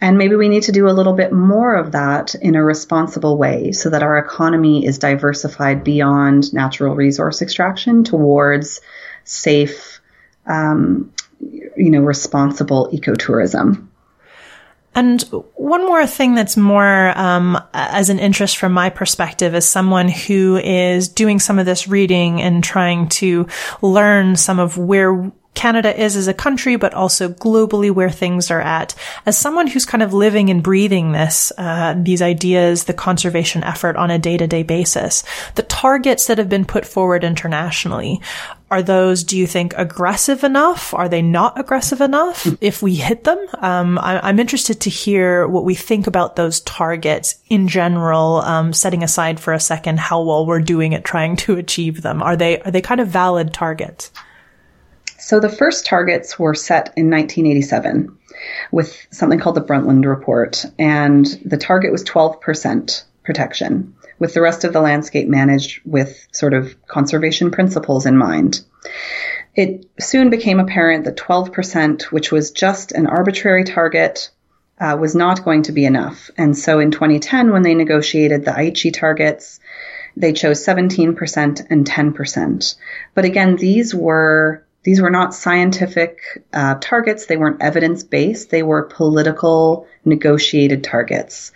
[0.00, 3.38] And maybe we need to do a little bit more of that in a responsible
[3.38, 8.80] way so that our economy is diversified beyond natural resource extraction towards
[9.24, 10.00] safe,
[10.46, 13.88] um, you know, responsible ecotourism.
[14.96, 15.20] And
[15.54, 20.56] one more thing that's more um, as an interest from my perspective as someone who
[20.56, 23.46] is doing some of this reading and trying to
[23.82, 28.60] learn some of where Canada is as a country, but also globally where things are
[28.60, 28.94] at.
[29.24, 33.96] As someone who's kind of living and breathing this, uh, these ideas, the conservation effort
[33.96, 35.24] on a day to day basis,
[35.56, 38.20] the targets that have been put forward internationally,
[38.70, 40.92] are those, do you think, aggressive enough?
[40.92, 43.38] Are they not aggressive enough if we hit them?
[43.58, 48.72] Um, I, am interested to hear what we think about those targets in general, um,
[48.72, 52.22] setting aside for a second how well we're doing at trying to achieve them.
[52.22, 54.10] Are they, are they kind of valid targets?
[55.18, 58.16] So the first targets were set in 1987
[58.72, 64.64] with something called the Brundtland Report, and the target was 12% protection, with the rest
[64.64, 68.62] of the landscape managed with sort of conservation principles in mind.
[69.54, 74.30] It soon became apparent that 12%, which was just an arbitrary target,
[74.78, 76.30] uh, was not going to be enough.
[76.36, 79.60] And so in 2010, when they negotiated the Aichi targets,
[80.16, 82.74] they chose 17% and 10%.
[83.14, 86.20] But again, these were these were not scientific
[86.52, 87.26] uh, targets.
[87.26, 88.50] They weren't evidence based.
[88.50, 91.50] They were political negotiated targets.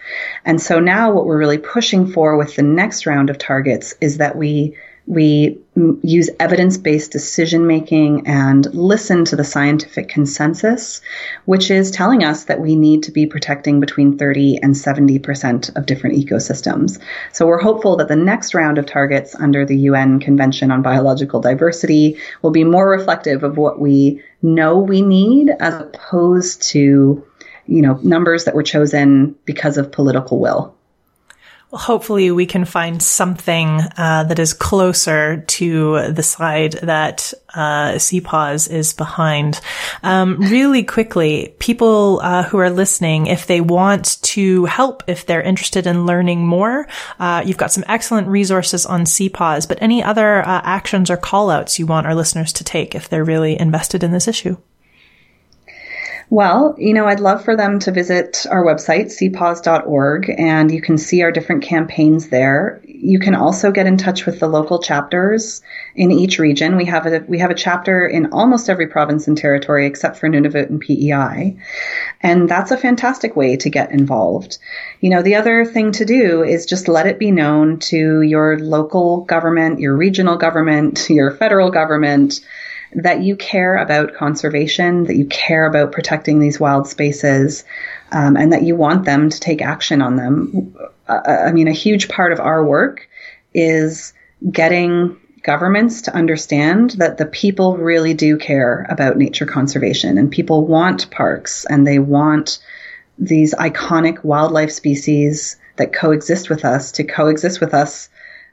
[0.45, 4.17] And so now what we're really pushing for with the next round of targets is
[4.17, 4.77] that we
[5.11, 5.59] we
[6.03, 11.01] use evidence based decision making and listen to the scientific consensus,
[11.47, 15.87] which is telling us that we need to be protecting between 30 and 70% of
[15.87, 17.01] different ecosystems.
[17.33, 21.41] So we're hopeful that the next round of targets under the UN Convention on Biological
[21.41, 27.27] Diversity will be more reflective of what we know we need as opposed to,
[27.67, 30.77] you know, numbers that were chosen because of political will
[31.73, 38.71] hopefully we can find something uh, that is closer to the side that uh, CPAWS
[38.71, 39.61] is behind.
[40.03, 45.43] Um, really quickly, people uh, who are listening, if they want to help, if they're
[45.43, 50.41] interested in learning more, uh, you've got some excellent resources on CPAWS, but any other
[50.41, 54.11] uh, actions or callouts you want our listeners to take if they're really invested in
[54.11, 54.57] this issue?
[56.33, 60.97] Well, you know, I'd love for them to visit our website, cpaws.org, and you can
[60.97, 62.81] see our different campaigns there.
[62.85, 65.61] You can also get in touch with the local chapters
[65.97, 66.77] in each region.
[66.77, 70.29] We have a, we have a chapter in almost every province and territory except for
[70.29, 71.57] Nunavut and PEI.
[72.21, 74.59] And that's a fantastic way to get involved.
[75.01, 78.57] You know, the other thing to do is just let it be known to your
[78.57, 82.39] local government, your regional government, your federal government,
[82.95, 87.65] that you care about conservation, that you care about protecting these wild spaces,
[88.13, 90.75] um, and that you want them to take action on them.
[91.07, 93.09] Uh, I mean, a huge part of our work
[93.55, 94.13] is
[94.51, 100.67] getting governments to understand that the people really do care about nature conservation and people
[100.67, 102.59] want parks and they want
[103.19, 108.09] these iconic wildlife species that coexist with us to coexist with us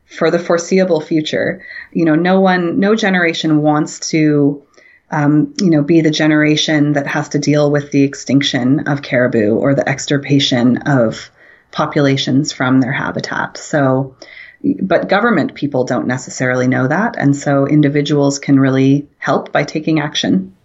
[0.07, 1.65] for the foreseeable future.
[1.91, 4.65] You know, no one, no generation wants to,
[5.11, 9.55] um, you know, be the generation that has to deal with the extinction of caribou
[9.55, 11.29] or the extirpation of
[11.71, 13.57] populations from their habitat.
[13.57, 14.15] So,
[14.81, 17.15] but government people don't necessarily know that.
[17.17, 20.55] And so individuals can really help by taking action.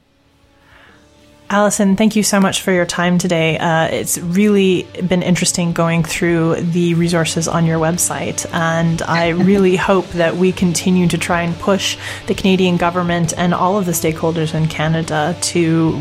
[1.53, 3.59] Alison, thank you so much for your time today.
[3.59, 9.77] Uh, it's really been interesting going through the resources on your website, and I really
[9.77, 13.93] hope that we continue to try and push the Canadian government and all of the
[13.93, 16.01] stakeholders in Canada to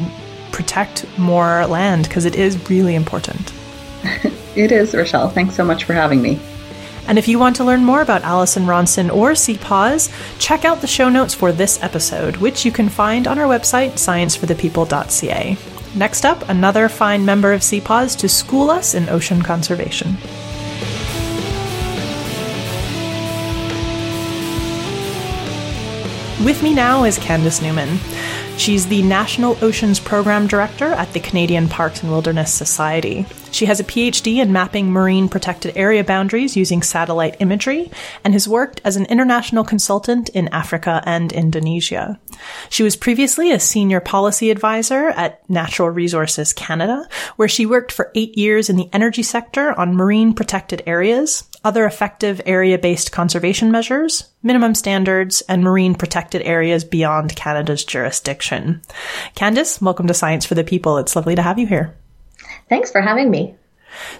[0.53, 3.51] protect more land because it is really important.
[4.55, 5.33] it is, Rachelle.
[5.33, 6.39] Thanks so much for having me.
[7.07, 10.87] And if you want to learn more about Alison Ronson or CPAWS, check out the
[10.87, 15.57] show notes for this episode, which you can find on our website, scienceforthepeople.ca.
[15.95, 20.15] Next up, another fine member of CPAWS to school us in ocean conservation.
[26.45, 27.99] With me now is Candace Newman.
[28.57, 33.25] She's the National Oceans Program Director at the Canadian Parks and Wilderness Society.
[33.51, 37.91] She has a PhD in mapping marine protected area boundaries using satellite imagery
[38.23, 42.19] and has worked as an international consultant in Africa and Indonesia.
[42.69, 48.11] She was previously a senior policy advisor at Natural Resources Canada, where she worked for
[48.15, 54.31] eight years in the energy sector on marine protected areas, other effective area-based conservation measures,
[54.41, 58.81] minimum standards, and marine protected areas beyond Canada's jurisdiction.
[59.35, 60.97] Candace, welcome to Science for the People.
[60.97, 61.95] It's lovely to have you here.
[62.69, 63.55] Thanks for having me.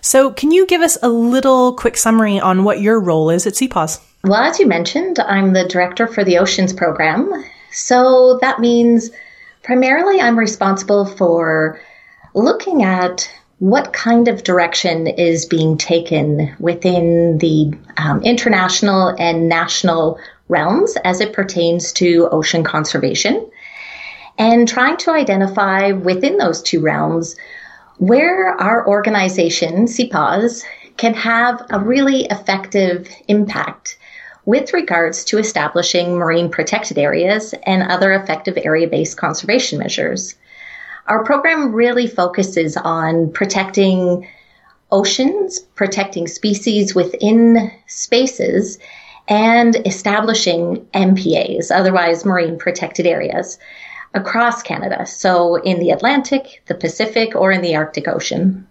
[0.01, 3.53] So, can you give us a little quick summary on what your role is at
[3.53, 4.01] CPAWS?
[4.23, 7.31] Well, as you mentioned, I'm the director for the Oceans Program.
[7.71, 9.11] So, that means
[9.63, 11.79] primarily I'm responsible for
[12.33, 20.19] looking at what kind of direction is being taken within the um, international and national
[20.49, 23.49] realms as it pertains to ocean conservation
[24.37, 27.35] and trying to identify within those two realms
[28.01, 30.63] where our organization, CPAWS,
[30.97, 33.99] can have a really effective impact
[34.43, 40.33] with regards to establishing marine protected areas and other effective area based conservation measures.
[41.05, 44.27] Our program really focuses on protecting
[44.91, 48.79] oceans, protecting species within spaces,
[49.27, 53.59] and establishing MPAs, otherwise marine protected areas,
[54.13, 55.05] across Canada.
[55.05, 58.67] So in the Atlantic, the Pacific, or in the Arctic Ocean.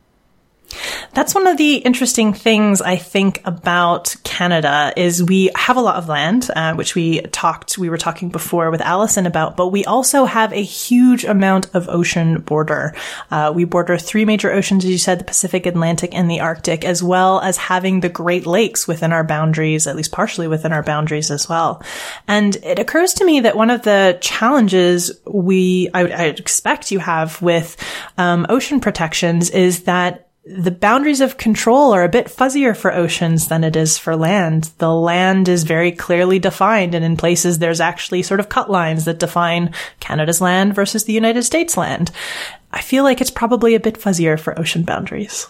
[1.12, 5.96] That's one of the interesting things I think about Canada is we have a lot
[5.96, 9.84] of land, uh, which we talked, we were talking before with Alison about, but we
[9.84, 12.94] also have a huge amount of ocean border.
[13.30, 16.84] Uh, we border three major oceans, as you said, the Pacific, Atlantic, and the Arctic,
[16.84, 20.82] as well as having the Great Lakes within our boundaries, at least partially within our
[20.82, 21.82] boundaries as well.
[22.28, 27.00] And it occurs to me that one of the challenges we, I, I expect you
[27.00, 27.76] have with
[28.16, 33.49] um, ocean protections is that the boundaries of control are a bit fuzzier for oceans
[33.49, 34.70] than it is for land.
[34.78, 39.05] The land is very clearly defined, and in places there's actually sort of cut lines
[39.05, 42.11] that define Canada's land versus the United States land.
[42.72, 45.47] I feel like it's probably a bit fuzzier for ocean boundaries.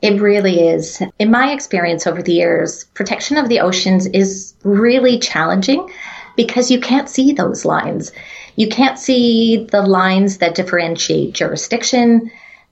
[0.00, 1.02] It really is.
[1.18, 5.92] In my experience over the years, protection of the oceans is really challenging
[6.36, 8.12] because you can't see those lines.
[8.56, 12.30] You can't see the lines that differentiate jurisdiction,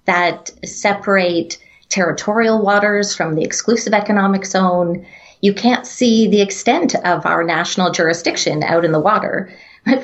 [0.08, 1.58] that separate
[1.90, 5.06] territorial waters from the exclusive economic zone.
[5.42, 9.52] You can't see the extent of our national jurisdiction out in the water.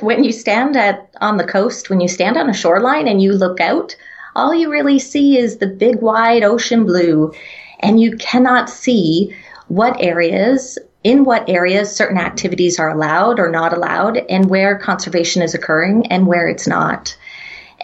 [0.00, 3.32] When you stand at on the coast, when you stand on a shoreline and you
[3.32, 3.96] look out,
[4.36, 7.32] all you really see is the big wide ocean blue
[7.80, 9.34] and you cannot see
[9.68, 15.42] what areas in what areas certain activities are allowed or not allowed and where conservation
[15.42, 17.16] is occurring and where it's not.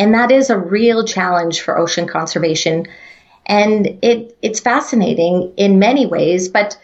[0.00, 2.86] And that is a real challenge for ocean conservation.
[3.44, 6.78] And it, it's fascinating in many ways, but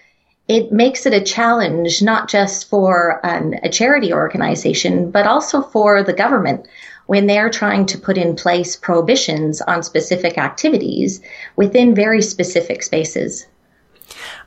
[0.48, 6.02] it makes it a challenge not just for an, a charity organization, but also for
[6.02, 6.68] the government
[7.06, 11.22] when they're trying to put in place prohibitions on specific activities
[11.56, 13.46] within very specific spaces.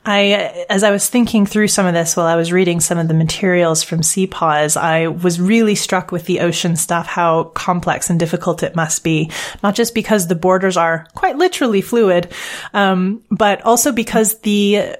[0.04, 3.08] I, as I was thinking through some of this while I was reading some of
[3.08, 8.18] the materials from CPAWS, I was really struck with the ocean stuff, how complex and
[8.18, 9.30] difficult it must be.
[9.62, 12.32] Not just because the borders are quite literally fluid,
[12.72, 14.96] um, but also because the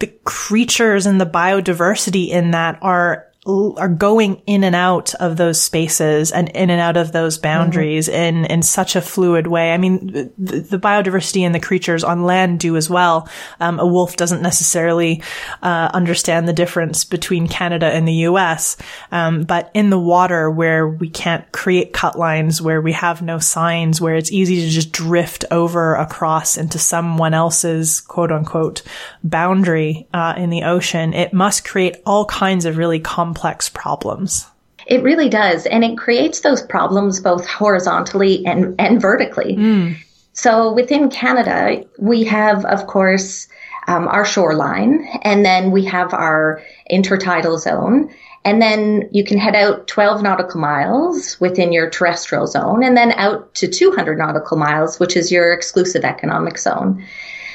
[0.00, 5.60] the creatures and the biodiversity in that are are going in and out of those
[5.60, 8.44] spaces and in and out of those boundaries mm-hmm.
[8.44, 9.72] in, in such a fluid way.
[9.72, 13.28] I mean, the, the, biodiversity and the creatures on land do as well.
[13.58, 15.22] Um, a wolf doesn't necessarily
[15.60, 18.76] uh, understand the difference between Canada and the US.
[19.10, 23.40] Um, but in the water where we can't create cut lines, where we have no
[23.40, 28.82] signs, where it's easy to just drift over across into someone else's quote unquote
[29.24, 34.46] boundary uh, in the ocean, it must create all kinds of really complex complex problems.
[34.86, 35.64] It really does.
[35.66, 39.56] And it creates those problems both horizontally and, and vertically.
[39.56, 39.96] Mm.
[40.34, 43.48] So within Canada, we have, of course,
[43.88, 48.10] um, our shoreline, and then we have our intertidal zone.
[48.44, 53.12] And then you can head out 12 nautical miles within your terrestrial zone, and then
[53.12, 57.04] out to 200 nautical miles, which is your exclusive economic zone.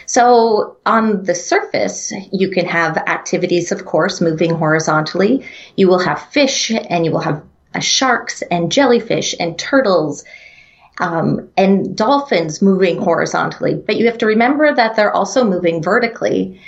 [0.08, 5.45] So on the surface, you can have activities, of course, moving horizontally.
[5.76, 7.43] You will have fish and you will have
[7.76, 10.24] uh, sharks and jellyfish and turtles
[10.99, 13.76] um, and dolphins moving horizontally.
[13.76, 16.62] But you have to remember that they're also moving vertically.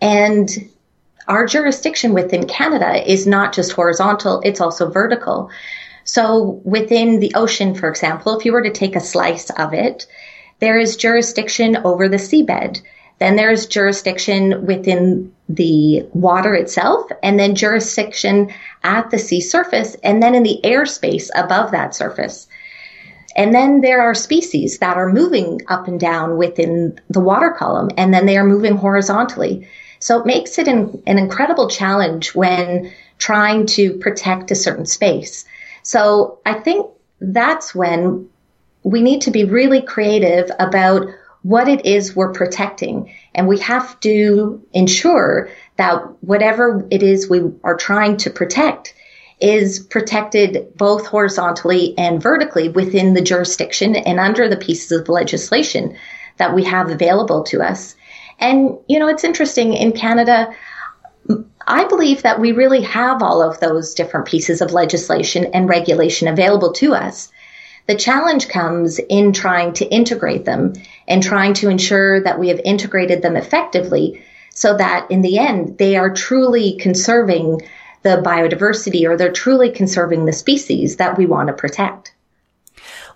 [0.00, 0.48] And
[1.26, 5.50] our jurisdiction within Canada is not just horizontal, it's also vertical.
[6.04, 10.06] So within the ocean, for example, if you were to take a slice of it,
[10.58, 12.80] there is jurisdiction over the seabed.
[13.18, 18.52] Then there's jurisdiction within the water itself, and then jurisdiction
[18.82, 22.46] at the sea surface, and then in the airspace above that surface.
[23.36, 27.90] And then there are species that are moving up and down within the water column,
[27.96, 29.68] and then they are moving horizontally.
[29.98, 35.44] So it makes it an, an incredible challenge when trying to protect a certain space.
[35.82, 36.86] So I think
[37.20, 38.28] that's when
[38.86, 41.08] we need to be really creative about
[41.42, 43.12] what it is we're protecting.
[43.34, 48.94] And we have to ensure that whatever it is we are trying to protect
[49.40, 55.96] is protected both horizontally and vertically within the jurisdiction and under the pieces of legislation
[56.36, 57.96] that we have available to us.
[58.38, 60.54] And, you know, it's interesting in Canada,
[61.66, 66.28] I believe that we really have all of those different pieces of legislation and regulation
[66.28, 67.32] available to us.
[67.86, 70.72] The challenge comes in trying to integrate them
[71.06, 74.22] and trying to ensure that we have integrated them effectively
[74.52, 77.62] so that in the end they are truly conserving
[78.02, 82.12] the biodiversity or they're truly conserving the species that we want to protect.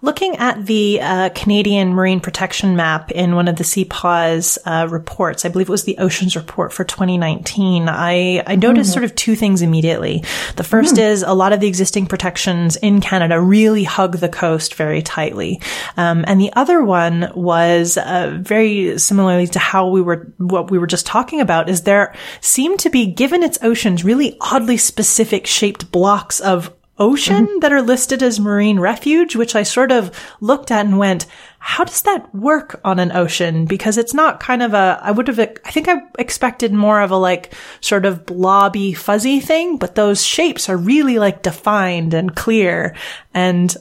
[0.03, 5.45] Looking at the uh, Canadian Marine Protection Map in one of the CPAWS uh, reports,
[5.45, 8.95] I believe it was the Oceans Report for 2019, I, I noticed mm-hmm.
[8.95, 10.25] sort of two things immediately.
[10.57, 14.29] The 1st mm is a lot of the existing protections in Canada really hug the
[14.29, 15.61] coast very tightly.
[15.97, 20.79] Um, and the other one was uh, very similarly to how we were, what we
[20.79, 25.47] were just talking about, is there seem to be, given its oceans, really oddly specific
[25.47, 27.59] shaped blocks of ocean mm-hmm.
[27.61, 31.27] that are listed as marine refuge, which I sort of looked at and went,
[31.59, 33.65] how does that work on an ocean?
[33.65, 37.11] Because it's not kind of a, I would have, I think I expected more of
[37.11, 42.37] a like sort of blobby, fuzzy thing, but those shapes are really like defined and
[42.37, 42.95] clear.
[43.35, 43.75] And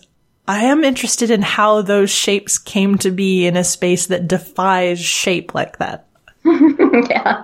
[0.48, 5.00] I am interested in how those shapes came to be in a space that defies
[5.00, 6.09] shape like that.
[6.46, 7.44] yeah,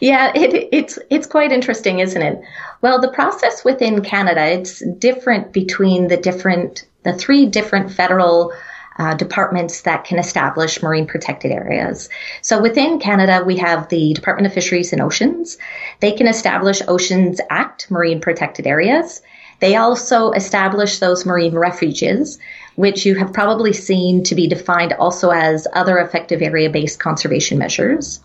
[0.00, 2.40] yeah, it, it's it's quite interesting, isn't it?
[2.80, 8.52] Well, the process within Canada it's different between the different the three different federal
[8.98, 12.08] uh, departments that can establish marine protected areas.
[12.40, 15.58] So within Canada, we have the Department of Fisheries and Oceans.
[16.00, 19.22] They can establish Oceans Act marine protected areas.
[19.60, 22.38] They also establish those marine refuges,
[22.74, 27.58] which you have probably seen to be defined also as other effective area based conservation
[27.58, 28.20] measures.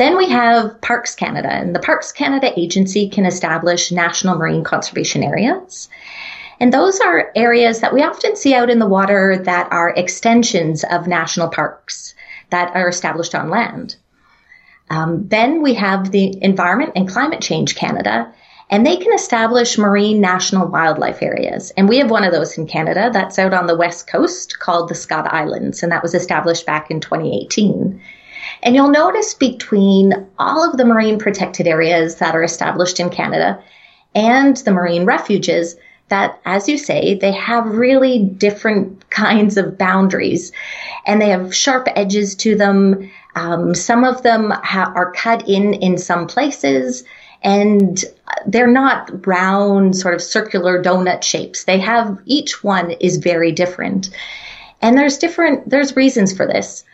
[0.00, 5.22] Then we have Parks Canada, and the Parks Canada agency can establish national marine conservation
[5.22, 5.90] areas.
[6.58, 10.84] And those are areas that we often see out in the water that are extensions
[10.84, 12.14] of national parks
[12.48, 13.96] that are established on land.
[14.88, 18.32] Um, then we have the Environment and Climate Change Canada,
[18.70, 21.72] and they can establish marine national wildlife areas.
[21.76, 24.88] And we have one of those in Canada that's out on the west coast called
[24.88, 28.00] the Scott Islands, and that was established back in 2018.
[28.62, 33.62] And you'll notice between all of the marine protected areas that are established in Canada
[34.14, 35.76] and the marine refuges
[36.08, 40.52] that, as you say, they have really different kinds of boundaries
[41.06, 43.10] and they have sharp edges to them.
[43.34, 47.04] Um, some of them ha- are cut in in some places,
[47.42, 48.04] and
[48.46, 51.64] they're not round, sort of circular donut shapes.
[51.64, 54.10] They have each one is very different,
[54.82, 55.70] and there's different.
[55.70, 56.84] There's reasons for this.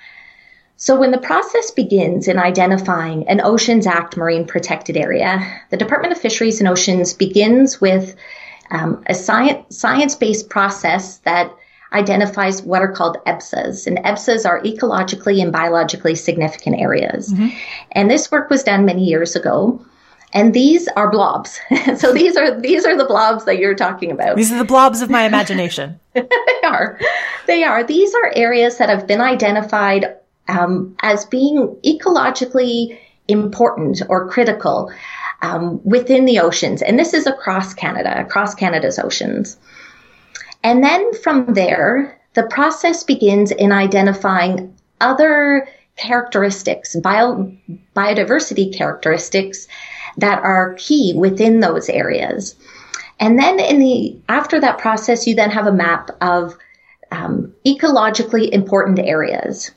[0.79, 6.13] So when the process begins in identifying an Oceans Act marine protected area, the Department
[6.13, 8.15] of Fisheries and Oceans begins with
[8.71, 11.51] um, a science science based process that
[11.93, 13.87] identifies what are called EBSAs.
[13.87, 17.33] And EBSAs are ecologically and biologically significant areas.
[17.33, 17.57] Mm-hmm.
[17.93, 19.85] And this work was done many years ago.
[20.33, 21.59] And these are blobs.
[21.97, 24.37] so these are these are the blobs that you're talking about.
[24.37, 25.99] These are the blobs of my imagination.
[26.13, 27.01] they are.
[27.47, 27.83] They are.
[27.85, 30.17] These are areas that have been identified
[30.49, 34.93] um, as being ecologically important or critical
[35.43, 36.83] um, within the oceans.
[36.83, 39.59] And this is across Canada, across Canada's oceans.
[40.63, 47.53] And then from there, the process begins in identifying other characteristics, bio,
[47.95, 49.67] biodiversity characteristics
[50.19, 52.55] that are key within those areas.
[53.19, 56.57] And then in the after that process, you then have a map of
[57.11, 59.71] um, ecologically important areas.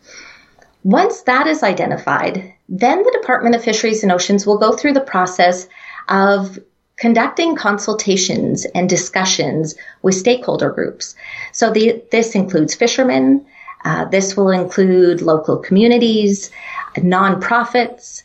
[0.84, 5.02] Once that is identified, then the Department of Fisheries and Oceans will go through the
[5.02, 5.68] process
[6.08, 6.60] of
[6.98, 11.16] conducting consultations and discussions with stakeholder groups.
[11.52, 13.46] So the, this includes fishermen,
[13.86, 16.52] uh, this will include local communities,
[16.96, 18.24] nonprofits,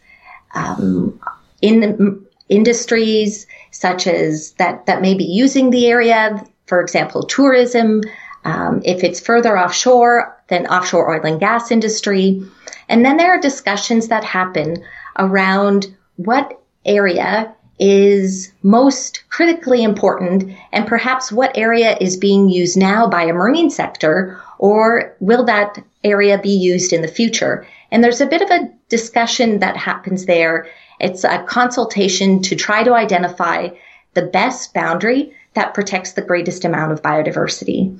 [0.55, 1.21] um,
[1.63, 6.45] in industries such as that that may be using the area.
[6.67, 8.03] For example, tourism,
[8.45, 12.43] um, if it's further offshore, then offshore oil and gas industry.
[12.89, 14.83] And then there are discussions that happen
[15.19, 23.09] around what area is most critically important and perhaps what area is being used now
[23.09, 27.67] by a marine sector or will that area be used in the future?
[27.91, 30.67] And there's a bit of a discussion that happens there.
[31.01, 33.71] It's a consultation to try to identify
[34.15, 37.99] the best boundary that protects the greatest amount of biodiversity.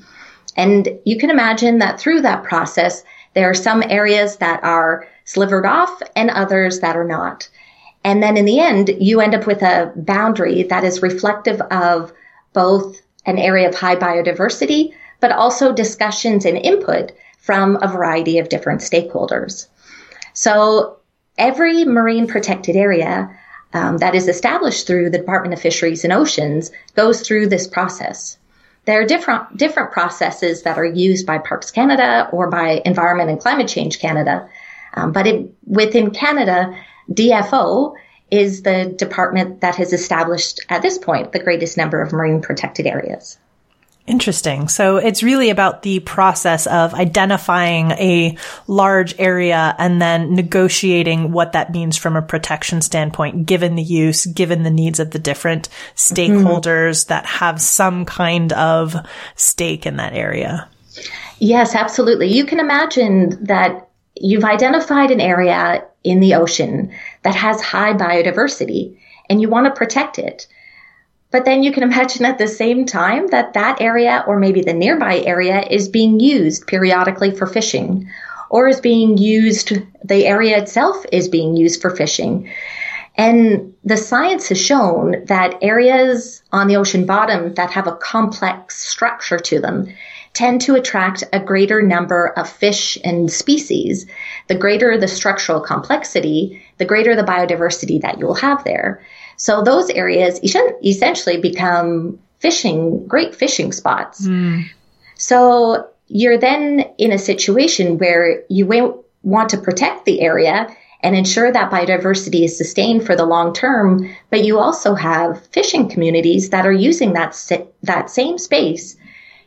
[0.57, 5.67] And you can imagine that through that process, there are some areas that are slivered
[5.67, 7.49] off and others that are not.
[8.05, 12.13] And then in the end, you end up with a boundary that is reflective of
[12.53, 18.49] both an area of high biodiversity, but also discussions and input from a variety of
[18.49, 19.67] different stakeholders.
[20.35, 20.99] So
[21.39, 23.31] every marine protected area
[23.73, 28.39] um, that is established through the Department of Fisheries and Oceans goes through this process.
[28.87, 33.41] There are different different processes that are used by Parks Canada or by Environment and
[33.41, 34.49] Climate Change Canada,
[34.95, 36.77] um, but it, within Canada,
[37.11, 37.95] DFO
[38.31, 42.87] is the department that has established at this point the greatest number of marine protected
[42.87, 43.39] areas.
[44.07, 44.69] Interesting.
[44.69, 48.37] So it's really about the process of identifying a
[48.67, 54.27] large area and then negotiating what that means from a protection standpoint, given the use,
[54.27, 57.09] given the needs of the different stakeholders mm-hmm.
[57.09, 58.95] that have some kind of
[59.37, 60.69] stake in that area.
[61.39, 62.29] Yes, absolutely.
[62.29, 66.93] You can imagine that you've identified an area in the ocean
[67.23, 68.99] that has high biodiversity
[69.31, 70.47] and you want to protect it.
[71.35, 74.73] But then you can imagine at the same time that that area or maybe the
[74.73, 78.09] nearby area is being used periodically for fishing
[78.51, 79.73] or is being used,
[80.05, 82.49] the area itself is being used for fishing.
[83.17, 88.77] And the science has shown that areas on the ocean bottom that have a complex
[88.87, 89.93] structure to them
[90.35, 94.07] tend to attract a greater number of fish and species.
[94.47, 99.03] The greater the structural complexity, the greater the biodiversity that you'll have there.
[99.37, 104.27] So those areas essentially become fishing, great fishing spots.
[104.27, 104.65] Mm.
[105.17, 110.69] So you're then in a situation where you want to protect the area
[111.05, 115.89] and ensure that biodiversity is sustained for the long term, but you also have fishing
[115.89, 117.37] communities that are using that
[117.83, 118.97] that same space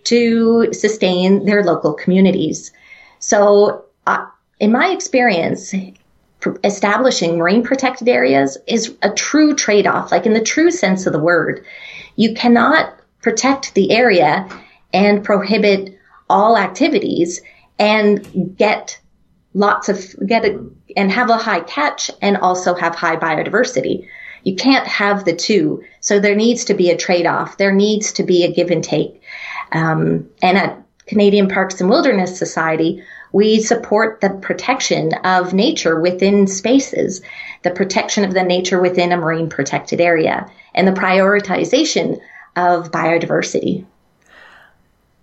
[0.04, 2.72] to sustain their local communities.
[3.20, 4.26] So, uh,
[4.60, 5.74] in my experience,
[6.64, 11.14] establishing marine protected areas is a true trade off, like in the true sense of
[11.14, 11.66] the word.
[12.16, 14.48] You cannot protect the area
[14.94, 15.98] and prohibit
[16.30, 17.42] all activities
[17.80, 19.00] and get
[19.54, 24.08] lots of, get a, and have a high catch and also have high biodiversity.
[24.44, 25.84] You can't have the two.
[26.00, 27.58] So there needs to be a trade off.
[27.58, 29.22] There needs to be a give and take.
[29.72, 36.48] Um, and at Canadian Parks and Wilderness Society, we support the protection of nature within
[36.48, 37.22] spaces,
[37.64, 42.20] the protection of the nature within a marine protected area, and the prioritization
[42.56, 43.86] of biodiversity.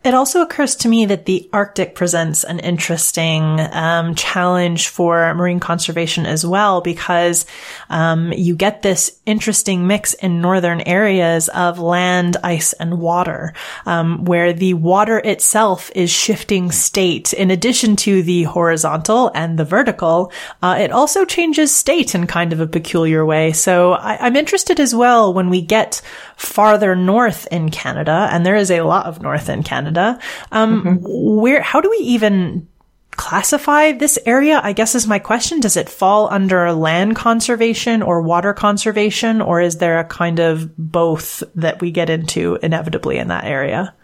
[0.05, 5.61] It also occurs to me that the Arctic presents an interesting um, challenge for marine
[5.61, 7.47] conservation as well, because
[7.89, 13.55] um, you get this interesting mix in northern areas of land, ice, and water,
[13.87, 17.33] um, where the water itself is shifting state.
[17.33, 20.31] In addition to the horizontal and the vertical,
[20.63, 23.53] uh, it also changes state in kind of a peculiar way.
[23.53, 26.03] So I- I'm interested as well when we get
[26.37, 30.19] farther north in Canada, and there is a lot of north in Canada.
[30.53, 31.41] Um, mm-hmm.
[31.41, 32.69] where, how do we even
[33.17, 34.61] classify this area?
[34.63, 35.61] I guess is my question.
[35.61, 40.77] Does it fall under land conservation or water conservation, or is there a kind of
[40.77, 43.95] both that we get into inevitably in that area?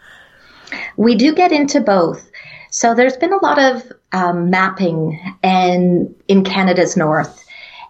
[0.97, 2.29] We do get into both.
[2.69, 7.45] So there's been a lot of um, mapping and in Canada's north,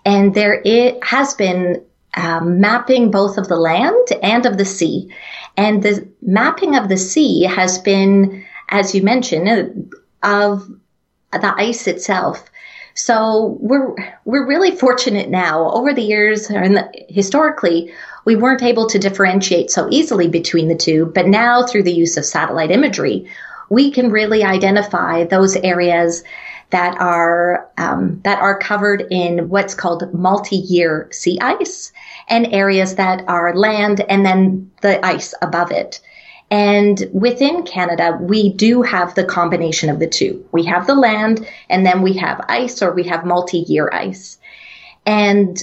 [0.06, 1.84] and there it has been
[2.16, 5.14] um, mapping both of the land and of the sea.
[5.57, 9.93] And the mapping of the sea has been, as you mentioned,
[10.24, 10.70] uh, of
[11.32, 12.49] the ice itself.
[12.93, 13.95] So we're
[14.26, 15.72] we're really fortunate now.
[15.72, 17.91] Over the years and historically,
[18.26, 22.18] we weren't able to differentiate so easily between the two, but now through the use
[22.18, 23.28] of satellite imagery,
[23.70, 26.24] we can really identify those areas
[26.72, 31.91] that are um, that are covered in what's called multi-year sea ice
[32.28, 36.01] and areas that are land and then the ice above it.
[36.49, 40.45] And within Canada, we do have the combination of the two.
[40.51, 44.38] We have the land and then we have ice or we have multi-year ice.
[45.05, 45.61] And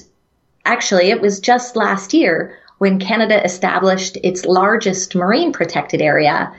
[0.64, 6.54] actually, it was just last year when Canada established its largest marine protected area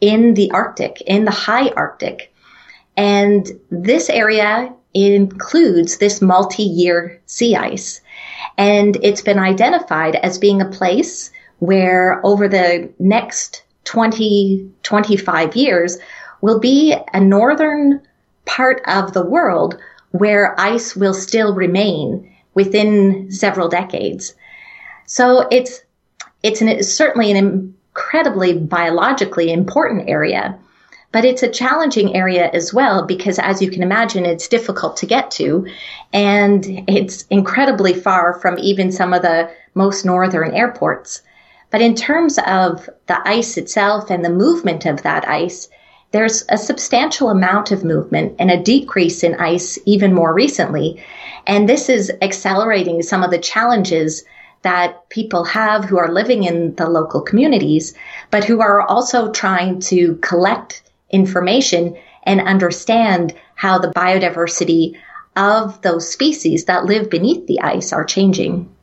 [0.00, 2.33] in the Arctic, in the high Arctic.
[2.96, 8.00] And this area includes this multi-year sea ice.
[8.56, 15.98] And it's been identified as being a place where over the next 20, 25 years
[16.40, 18.00] will be a northern
[18.44, 19.78] part of the world
[20.10, 24.34] where ice will still remain within several decades.
[25.06, 25.80] So it's,
[26.42, 30.58] it's, an, it's certainly an incredibly biologically important area.
[31.14, 35.06] But it's a challenging area as well because as you can imagine, it's difficult to
[35.06, 35.64] get to
[36.12, 41.22] and it's incredibly far from even some of the most northern airports.
[41.70, 45.68] But in terms of the ice itself and the movement of that ice,
[46.10, 51.00] there's a substantial amount of movement and a decrease in ice even more recently.
[51.46, 54.24] And this is accelerating some of the challenges
[54.62, 57.94] that people have who are living in the local communities,
[58.32, 60.80] but who are also trying to collect
[61.14, 64.96] information and understand how the biodiversity
[65.36, 68.73] of those species that live beneath the ice are changing.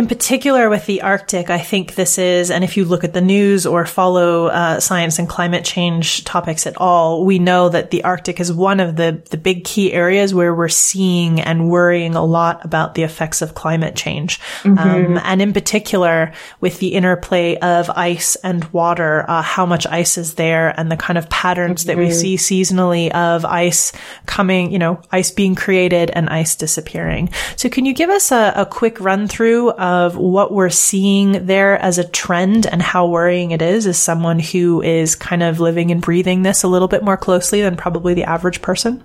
[0.00, 3.20] In particular, with the Arctic, I think this is, and if you look at the
[3.20, 8.02] news or follow uh, science and climate change topics at all, we know that the
[8.02, 12.24] Arctic is one of the the big key areas where we're seeing and worrying a
[12.24, 14.78] lot about the effects of climate change, mm-hmm.
[14.78, 16.32] um, and in particular
[16.62, 20.96] with the interplay of ice and water, uh, how much ice is there, and the
[20.96, 21.88] kind of patterns mm-hmm.
[21.88, 22.36] that we mm-hmm.
[22.38, 23.92] see seasonally of ice
[24.24, 27.28] coming, you know, ice being created and ice disappearing.
[27.56, 29.74] So, can you give us a, a quick run through?
[29.90, 34.38] Of what we're seeing there as a trend and how worrying it is as someone
[34.38, 38.14] who is kind of living and breathing this a little bit more closely than probably
[38.14, 39.02] the average person?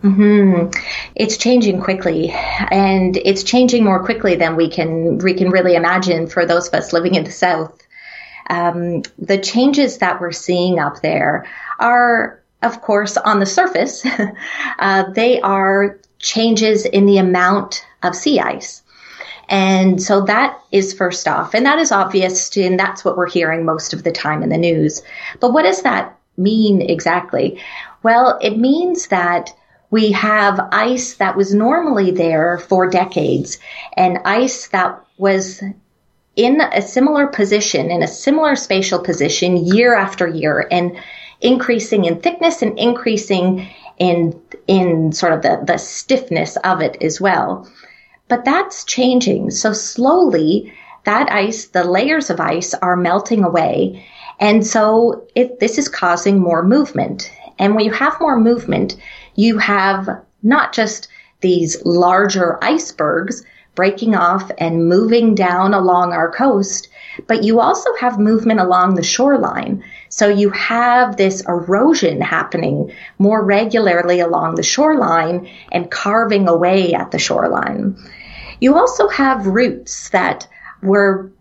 [0.00, 0.68] hmm
[1.16, 6.28] It's changing quickly, and it's changing more quickly than we can we can really imagine
[6.28, 7.76] for those of us living in the south.
[8.48, 11.46] Um, the changes that we're seeing up there
[11.80, 14.06] are, of course, on the surface.
[14.78, 18.81] uh, they are changes in the amount of sea ice.
[19.52, 23.66] And so that is first off, and that is obvious, and that's what we're hearing
[23.66, 25.02] most of the time in the news.
[25.40, 27.60] But what does that mean exactly?
[28.02, 29.50] Well, it means that
[29.90, 33.58] we have ice that was normally there for decades
[33.94, 35.62] and ice that was
[36.34, 40.98] in a similar position, in a similar spatial position year after year and
[41.42, 47.20] increasing in thickness and increasing in, in sort of the, the stiffness of it as
[47.20, 47.70] well.
[48.32, 49.50] But that's changing.
[49.50, 50.72] So slowly,
[51.04, 54.06] that ice, the layers of ice are melting away.
[54.40, 57.30] And so it, this is causing more movement.
[57.58, 58.96] And when you have more movement,
[59.34, 60.08] you have
[60.42, 61.08] not just
[61.42, 66.88] these larger icebergs breaking off and moving down along our coast,
[67.26, 69.84] but you also have movement along the shoreline.
[70.08, 77.10] So you have this erosion happening more regularly along the shoreline and carving away at
[77.10, 77.98] the shoreline.
[78.62, 80.46] You also have routes that
[80.84, 81.32] were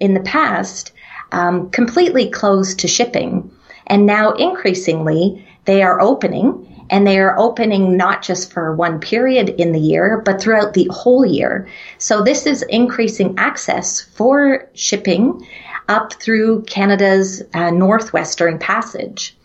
[0.00, 0.92] in the past
[1.30, 3.50] um, completely closed to shipping.
[3.86, 9.50] And now increasingly, they are opening and they are opening not just for one period
[9.58, 11.68] in the year, but throughout the whole year.
[11.98, 15.46] So this is increasing access for shipping
[15.90, 19.36] up through Canada's uh, northwestern passage.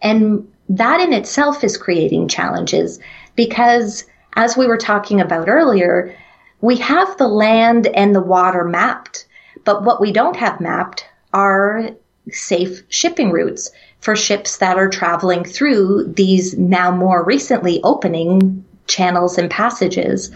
[0.00, 3.00] And that in itself is creating challenges
[3.34, 4.04] because
[4.34, 6.16] as we were talking about earlier,
[6.60, 9.26] we have the land and the water mapped,
[9.64, 11.90] but what we don't have mapped are
[12.30, 13.70] safe shipping routes
[14.00, 20.30] for ships that are traveling through these now more recently opening channels and passages.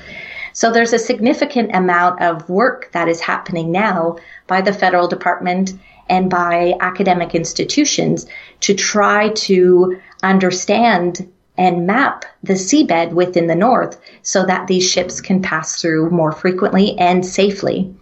[0.53, 5.73] So there's a significant amount of work that is happening now by the federal department
[6.09, 8.27] and by academic institutions
[8.61, 15.21] to try to understand and map the seabed within the north so that these ships
[15.21, 17.95] can pass through more frequently and safely.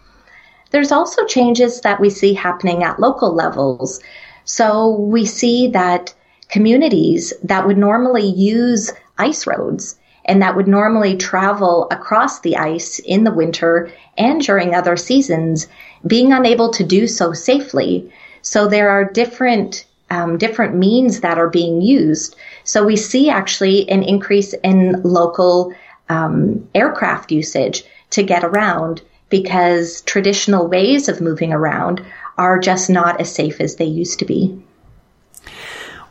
[0.70, 4.00] There's also changes that we see happening at local levels.
[4.44, 6.14] So we see that
[6.48, 13.00] communities that would normally use ice roads and that would normally travel across the ice
[13.00, 15.66] in the winter and during other seasons
[16.06, 18.10] being unable to do so safely.
[18.40, 22.36] So there are different um, different means that are being used.
[22.64, 25.72] So we see actually an increase in local
[26.10, 29.00] um, aircraft usage to get around
[29.30, 32.04] because traditional ways of moving around
[32.36, 34.62] are just not as safe as they used to be.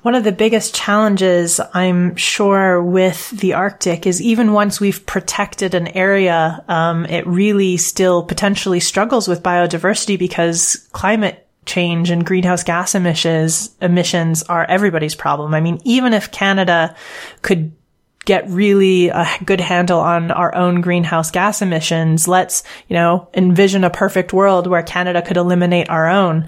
[0.02, 5.76] One of the biggest challenges I'm sure with the Arctic is even once we've protected
[5.76, 12.63] an area, um, it really still potentially struggles with biodiversity because climate change and greenhouse
[12.63, 15.53] gas emissions emissions are everybody's problem.
[15.53, 16.95] I mean, even if Canada
[17.41, 17.72] could
[18.26, 22.28] get really a good handle on our own greenhouse gas emissions.
[22.28, 26.47] Let's, you know, envision a perfect world where Canada could eliminate our own.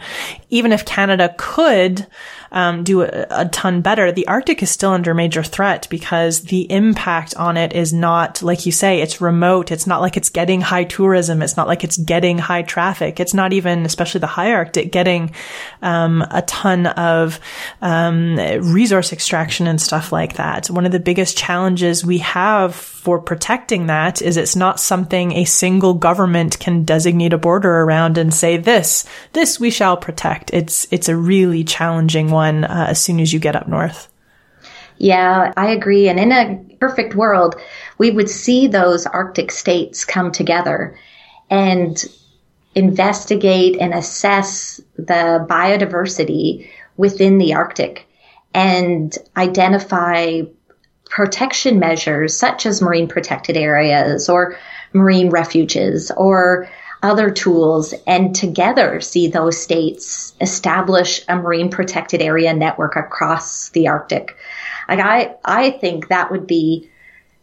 [0.50, 2.06] Even if Canada could,
[2.54, 6.72] um, do a, a, ton better, the Arctic is still under major threat because the
[6.72, 9.72] impact on it is not, like you say, it's remote.
[9.72, 11.42] It's not like it's getting high tourism.
[11.42, 13.20] It's not like it's getting high traffic.
[13.20, 15.32] It's not even, especially the high Arctic, getting
[15.82, 17.40] um, a ton of
[17.82, 20.70] um, resource extraction and stuff like that.
[20.70, 25.44] One of the biggest challenges we have for protecting that is it's not something a
[25.44, 30.54] single government can designate a border around and say this, this we shall protect.
[30.54, 34.10] It's, it's a really challenging one uh, as soon as you get up north.
[34.98, 36.08] Yeah, I agree.
[36.08, 37.56] And in a perfect world,
[37.98, 40.98] we would see those Arctic states come together
[41.50, 42.04] and
[42.76, 48.08] investigate and assess the biodiversity within the Arctic
[48.54, 50.42] and identify
[51.06, 54.58] protection measures such as marine protected areas or
[54.94, 56.68] marine refuges or
[57.04, 63.90] other tools and together see those states establish a marine protected area network across the
[63.90, 64.38] Arctic.
[64.88, 66.90] Like I, I think that would be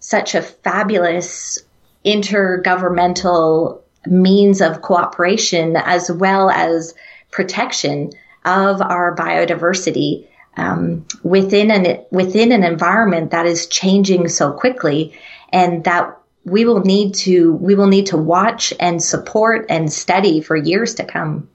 [0.00, 1.58] such a fabulous
[2.04, 6.94] intergovernmental means of cooperation as well as
[7.30, 8.10] protection
[8.46, 15.18] of our biodiversity um, within an within an environment that is changing so quickly,
[15.52, 20.40] and that we will need to we will need to watch and support and study
[20.40, 21.48] for years to come.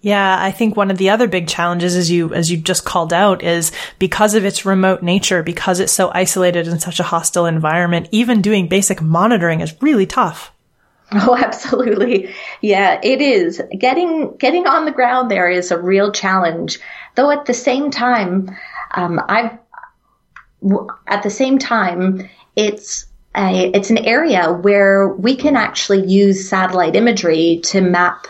[0.00, 3.12] Yeah, I think one of the other big challenges, as you as you just called
[3.12, 7.46] out, is because of its remote nature, because it's so isolated in such a hostile
[7.46, 8.08] environment.
[8.12, 10.52] Even doing basic monitoring is really tough.
[11.12, 12.32] Oh, absolutely.
[12.60, 13.60] Yeah, it is.
[13.76, 16.78] Getting getting on the ground there is a real challenge.
[17.16, 18.56] Though at the same time,
[18.94, 19.58] um, I've
[21.08, 23.06] at the same time, it's
[23.38, 28.26] a, it's an area where we can actually use satellite imagery to map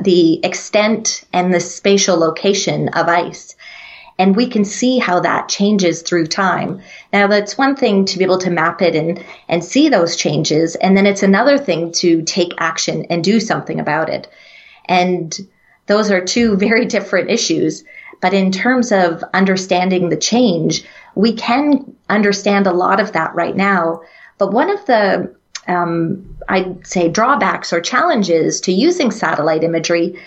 [0.00, 3.56] the extent and the spatial location of ice
[4.18, 6.80] and we can see how that changes through time.
[7.12, 10.76] Now that's one thing to be able to map it and, and see those changes.
[10.76, 14.28] And then it's another thing to take action and do something about it.
[14.86, 15.36] And
[15.86, 17.84] those are two very different issues.
[18.20, 20.84] But in terms of understanding the change,
[21.14, 24.02] we can understand a lot of that right now.
[24.44, 25.34] But one of the,
[25.66, 30.18] um, I'd say drawbacks or challenges to using satellite imagery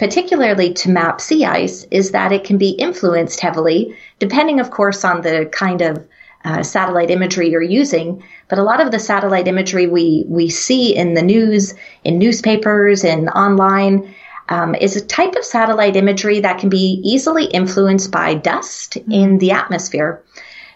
[0.00, 5.04] particularly to map sea ice, is that it can be influenced heavily, depending, of course,
[5.04, 6.08] on the kind of
[6.42, 8.24] uh, satellite imagery you're using.
[8.48, 13.04] But a lot of the satellite imagery we, we see in the news, in newspapers,
[13.04, 14.14] and online
[14.48, 19.12] um, is a type of satellite imagery that can be easily influenced by dust mm-hmm.
[19.12, 20.24] in the atmosphere.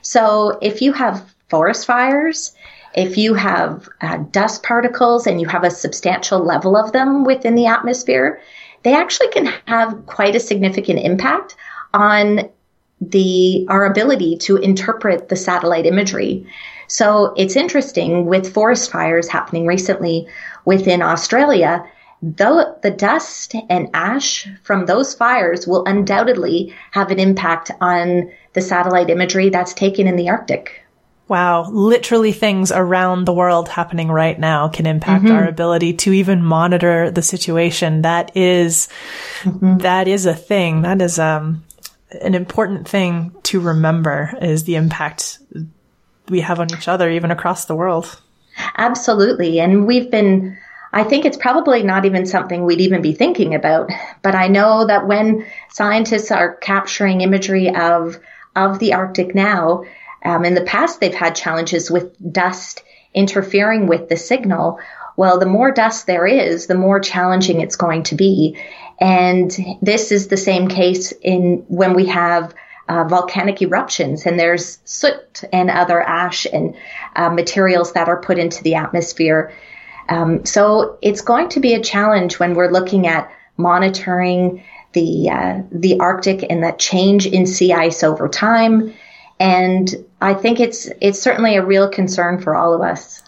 [0.02, 2.54] So if you have forest fires,
[2.94, 7.54] if you have uh, dust particles and you have a substantial level of them within
[7.54, 8.40] the atmosphere,
[8.84, 11.56] they actually can have quite a significant impact
[11.92, 12.48] on
[13.00, 16.46] the our ability to interpret the satellite imagery.
[16.86, 20.28] So it's interesting with forest fires happening recently
[20.64, 21.84] within Australia.
[22.22, 28.62] Though the dust and ash from those fires will undoubtedly have an impact on the
[28.62, 30.83] satellite imagery that's taken in the Arctic.
[31.26, 35.34] Wow, literally things around the world happening right now can impact mm-hmm.
[35.34, 38.02] our ability to even monitor the situation.
[38.02, 38.88] That is,
[39.40, 39.78] mm-hmm.
[39.78, 40.82] that is a thing.
[40.82, 41.64] That is um
[42.22, 45.38] an important thing to remember is the impact
[46.28, 48.20] we have on each other, even across the world.
[48.76, 49.60] Absolutely.
[49.60, 50.56] And we've been,
[50.92, 53.90] I think it's probably not even something we'd even be thinking about.
[54.22, 58.20] But I know that when scientists are capturing imagery of,
[58.54, 59.84] of the Arctic now,
[60.24, 62.82] um, in the past they've had challenges with dust
[63.14, 64.78] interfering with the signal.
[65.16, 68.58] Well, the more dust there is, the more challenging it's going to be.
[69.00, 72.54] And this is the same case in when we have
[72.88, 76.76] uh, volcanic eruptions and there's soot and other ash and
[77.16, 79.52] uh, materials that are put into the atmosphere.
[80.08, 84.62] Um, so it's going to be a challenge when we're looking at monitoring
[84.92, 88.92] the uh, the Arctic and that change in sea ice over time.
[89.40, 89.92] And
[90.24, 93.22] I think it's it's certainly a real concern for all of us.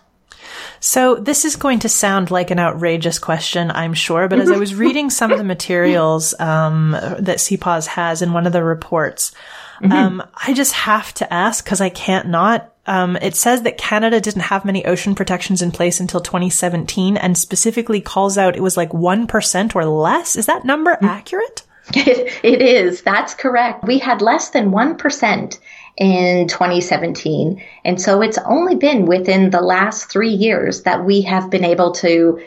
[0.81, 4.57] So this is going to sound like an outrageous question, I'm sure, but as I
[4.57, 9.33] was reading some of the materials um, that CPAWS has in one of the reports,
[9.81, 9.93] mm-hmm.
[9.93, 12.73] um, I just have to ask because I can't not.
[12.87, 17.37] Um, it says that Canada didn't have many ocean protections in place until 2017, and
[17.37, 20.37] specifically calls out it was like one percent or less.
[20.37, 21.07] Is that number mm-hmm.
[21.07, 21.63] accurate?
[21.95, 23.03] it is.
[23.03, 23.85] That's correct.
[23.85, 25.59] We had less than 1%
[25.97, 27.63] in 2017.
[27.85, 31.93] And so it's only been within the last three years that we have been able
[31.93, 32.41] to,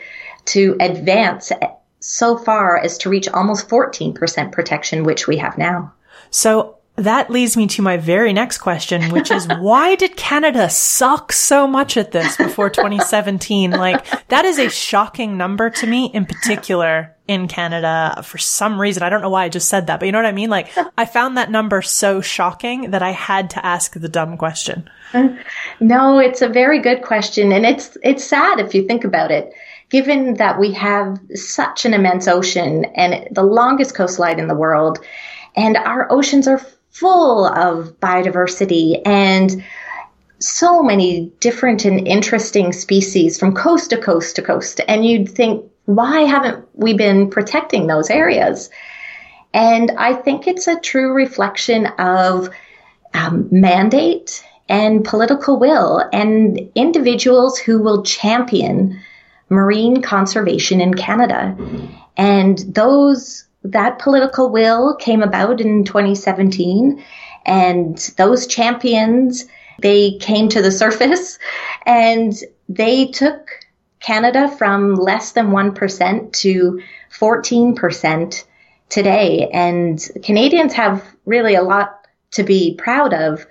[0.46, 1.52] to advance
[2.00, 5.92] so far as to reach almost 14% protection, which we have now.
[6.30, 11.32] So that leads me to my very next question, which is why did Canada suck
[11.32, 13.70] so much at this before 2017?
[13.70, 19.02] like that is a shocking number to me in particular in Canada for some reason.
[19.02, 20.50] I don't know why I just said that, but you know what I mean?
[20.50, 24.88] Like I found that number so shocking that I had to ask the dumb question.
[25.80, 29.52] No, it's a very good question and it's it's sad if you think about it.
[29.88, 34.98] Given that we have such an immense ocean and the longest coastline in the world
[35.56, 36.60] and our oceans are
[36.90, 39.64] full of biodiversity and
[40.38, 44.80] so many different and interesting species from coast to coast to coast.
[44.88, 48.70] And you'd think, why haven't we been protecting those areas?
[49.52, 52.50] And I think it's a true reflection of
[53.12, 59.00] um, mandate and political will and individuals who will champion
[59.48, 61.56] marine conservation in Canada.
[62.16, 67.04] And those that political will came about in 2017
[67.44, 69.46] and those champions
[69.80, 71.38] they came to the surface
[71.86, 72.34] and
[72.68, 73.50] they took
[74.00, 76.82] Canada from less than 1% to
[77.12, 78.44] 14%
[78.88, 83.46] today and Canadians have really a lot to be proud of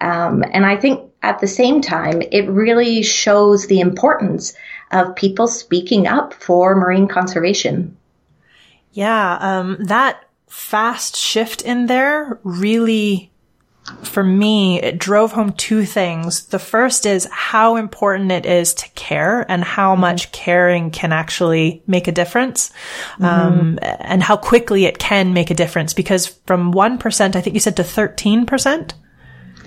[0.00, 4.52] um, and I think at the same time it really shows the importance
[4.92, 7.96] of people speaking up for marine conservation.
[8.94, 13.32] Yeah, um, that fast shift in there really,
[14.04, 16.46] for me, it drove home two things.
[16.46, 20.02] The first is how important it is to care and how mm-hmm.
[20.02, 22.70] much caring can actually make a difference.
[23.14, 23.24] Mm-hmm.
[23.24, 27.60] Um, and how quickly it can make a difference because from 1%, I think you
[27.60, 28.92] said to 13%?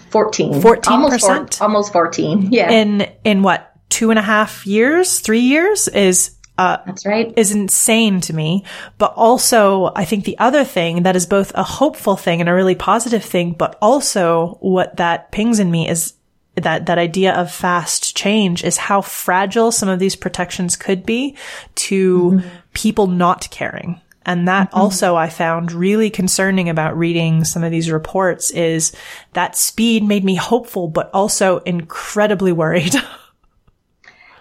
[0.09, 0.53] 14.
[0.53, 0.87] 14%?
[0.87, 2.53] Almost, four, almost 14.
[2.53, 2.71] Yeah.
[2.71, 3.73] In, in what?
[3.89, 7.33] Two and a half years, three years is uh, That's right.
[7.37, 8.63] Is insane to me.
[8.97, 12.53] But also, I think the other thing that is both a hopeful thing and a
[12.53, 16.13] really positive thing, but also what that pings in me is
[16.55, 21.35] that, that idea of fast change is how fragile some of these protections could be
[21.75, 22.47] to mm-hmm.
[22.73, 24.01] people not caring.
[24.25, 24.79] And that mm-hmm.
[24.79, 28.91] also I found really concerning about reading some of these reports is
[29.33, 32.95] that speed made me hopeful, but also incredibly worried.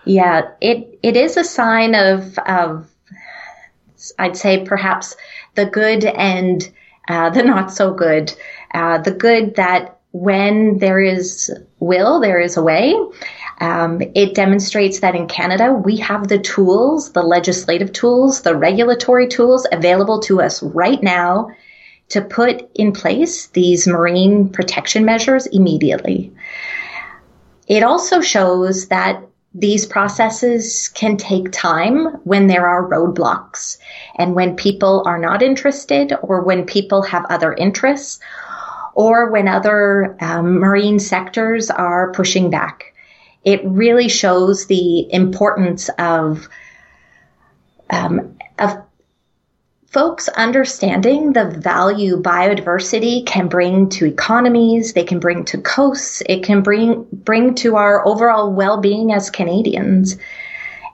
[0.07, 2.89] Yeah, it it is a sign of of
[4.19, 5.17] I'd say perhaps
[5.57, 6.73] the good and
[7.09, 8.33] uh, the not so good.
[8.73, 12.95] Uh, the good that when there is will, there is a way.
[13.61, 19.27] Um, it demonstrates that in Canada we have the tools, the legislative tools, the regulatory
[19.27, 21.51] tools available to us right now
[22.11, 26.33] to put in place these marine protection measures immediately.
[27.67, 29.23] It also shows that
[29.59, 33.79] these processes can take time when there are roadblocks
[34.17, 38.21] and when people are not interested or when people have other interests
[38.95, 42.93] or when other um, marine sectors are pushing back.
[43.45, 46.49] It really shows the importance of
[47.89, 48.86] um, of
[49.97, 56.45] folks understanding the value biodiversity can bring to economies, they can bring to coasts, it
[56.45, 60.19] can bring bring to our overall well-being as Canadians.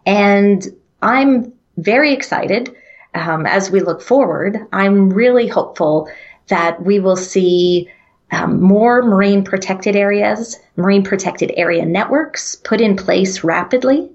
[0.07, 0.65] And
[1.03, 2.77] I'm very excited
[3.15, 4.57] um, as we look forward.
[4.73, 6.09] I'm really hopeful
[6.47, 7.91] that we will see
[8.31, 14.09] um, more marine protected areas, marine protected area networks put in place rapidly.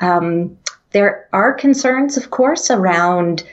[0.00, 0.58] Um,
[0.90, 3.44] there are concerns, of course, around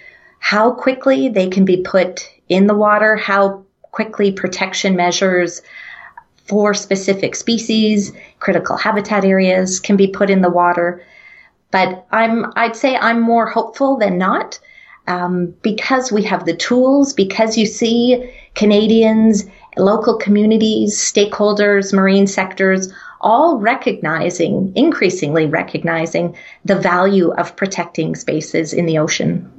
[0.47, 5.61] how quickly they can be put in the water, how quickly protection measures
[6.45, 11.03] for specific species, critical habitat areas can be put in the water.
[11.69, 14.57] But I'm, I'd say I'm more hopeful than not,
[15.07, 19.43] um, because we have the tools, because you see Canadians,
[19.75, 22.87] local communities, stakeholders, marine sectors,
[23.19, 29.51] all recognizing, increasingly recognizing the value of protecting spaces in the ocean.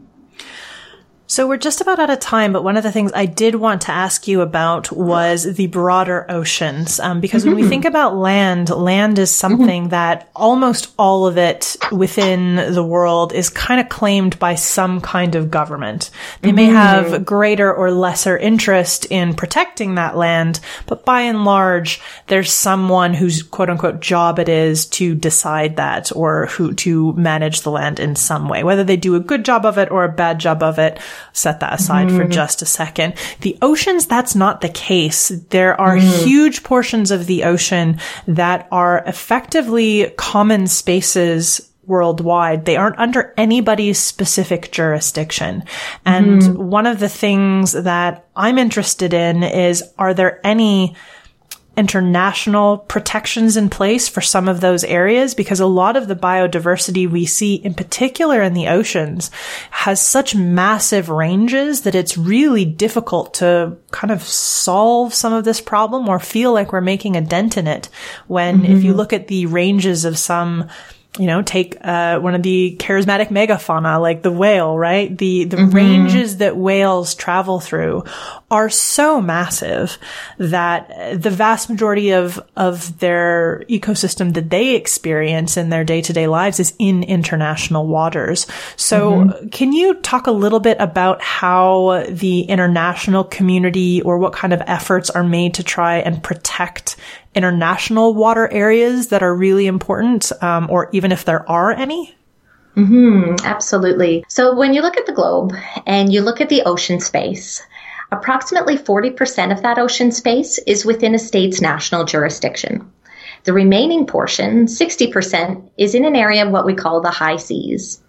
[1.31, 3.83] So we're just about out of time, but one of the things I did want
[3.83, 6.99] to ask you about was the broader oceans.
[6.99, 7.51] Um, because mm-hmm.
[7.51, 7.69] when we mm-hmm.
[7.69, 9.91] think about land, land is something mm-hmm.
[9.91, 15.35] that almost all of it within the world is kind of claimed by some kind
[15.35, 16.09] of government.
[16.41, 16.57] They mm-hmm.
[16.57, 22.51] may have greater or lesser interest in protecting that land, but by and large, there's
[22.51, 27.71] someone whose quote unquote job it is to decide that or who to manage the
[27.71, 30.39] land in some way, whether they do a good job of it or a bad
[30.39, 30.99] job of it
[31.33, 32.17] set that aside mm.
[32.17, 33.15] for just a second.
[33.41, 35.29] The oceans, that's not the case.
[35.29, 36.25] There are mm.
[36.25, 42.67] huge portions of the ocean that are effectively common spaces worldwide.
[42.67, 45.65] They aren't under anybody's specific jurisdiction.
[46.05, 46.57] And mm.
[46.57, 50.95] one of the things that I'm interested in is, are there any
[51.79, 57.09] international protections in place for some of those areas because a lot of the biodiversity
[57.09, 59.31] we see in particular in the oceans
[59.71, 65.61] has such massive ranges that it's really difficult to kind of solve some of this
[65.61, 67.89] problem or feel like we're making a dent in it
[68.27, 68.73] when mm-hmm.
[68.73, 70.69] if you look at the ranges of some
[71.17, 75.17] you know, take uh, one of the charismatic megafauna like the whale, right?
[75.17, 75.75] The the mm-hmm.
[75.75, 78.05] ranges that whales travel through
[78.51, 79.99] are so massive
[80.39, 86.61] that the vast majority of of their ecosystem that they experience in their day-to-day lives
[86.61, 88.47] is in international waters.
[88.77, 89.49] So, mm-hmm.
[89.49, 94.63] can you talk a little bit about how the international community or what kind of
[94.67, 96.97] efforts are made to try and protect
[97.35, 102.15] international water areas that are really important, um, or even if there are any?
[102.77, 104.25] Mm-hmm, absolutely.
[104.29, 105.53] So when you look at the globe
[105.87, 107.63] and you look at the ocean space,
[108.13, 112.93] approximately 40% of that ocean space is within a state's national jurisdiction.
[113.45, 118.01] The remaining portion, 60%, is in an area of what we call the high seas.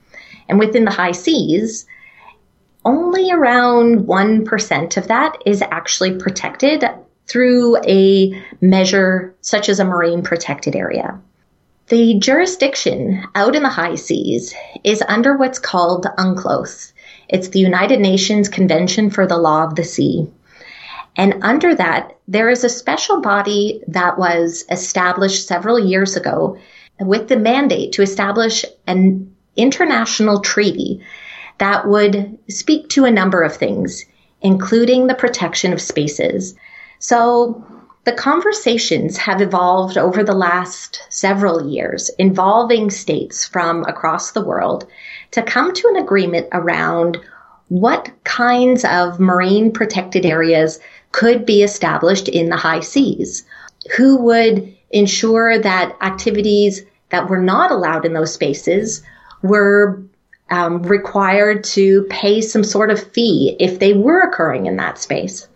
[0.48, 1.86] And within the high seas,
[2.86, 6.84] only around 1% of that is actually protected
[7.30, 11.20] through a measure such as a marine protected area.
[11.88, 14.54] The jurisdiction out in the high seas
[14.84, 16.94] is under what's called UNCLOS.
[17.28, 20.28] It's the United Nations Convention for the Law of the Sea.
[21.16, 26.58] And under that, there is a special body that was established several years ago
[27.00, 31.04] with the mandate to establish an international treaty
[31.58, 34.06] that would speak to a number of things,
[34.42, 36.56] including the protection of spaces.
[37.00, 37.64] So
[38.04, 44.88] the conversations have evolved over the last several years involving states from across the world
[45.32, 47.18] to come to an agreement around
[47.70, 50.80] what kinds of marine protected areas
[51.12, 53.46] could be established in the high seas,
[53.96, 59.04] who would ensure that activities that were not allowed in those spaces
[59.42, 60.02] were
[60.50, 65.48] um, required to pay some sort of fee if they were occurring in that space.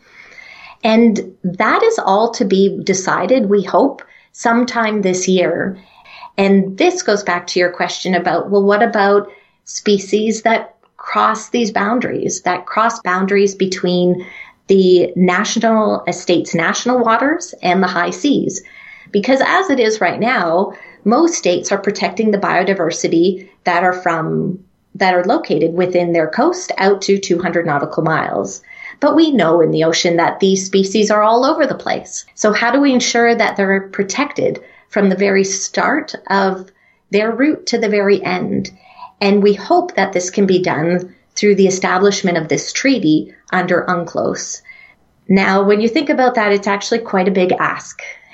[0.84, 4.02] And that is all to be decided, we hope,
[4.34, 5.80] sometime this year.
[6.38, 9.32] And this goes back to your question about, well, what about
[9.66, 14.26] species that cross these boundaries, that cross boundaries between
[14.68, 18.64] the national estates, national waters and the high seas?
[19.12, 20.74] Because as it is right now,
[21.06, 24.64] most states are protecting the biodiversity that are from,
[24.96, 28.64] that are located within their coast out to 200 nautical miles.
[29.00, 32.26] But we know in the ocean that these species are all over the place.
[32.36, 34.64] So how do we ensure that they're protected
[34.94, 36.72] from the very start of
[37.14, 38.70] their route to the very end.
[39.20, 43.86] And we hope that this can be done through the establishment of this treaty under
[43.88, 44.62] UNCLOS.
[45.28, 48.02] Now, when you think about that, it's actually quite a big ask.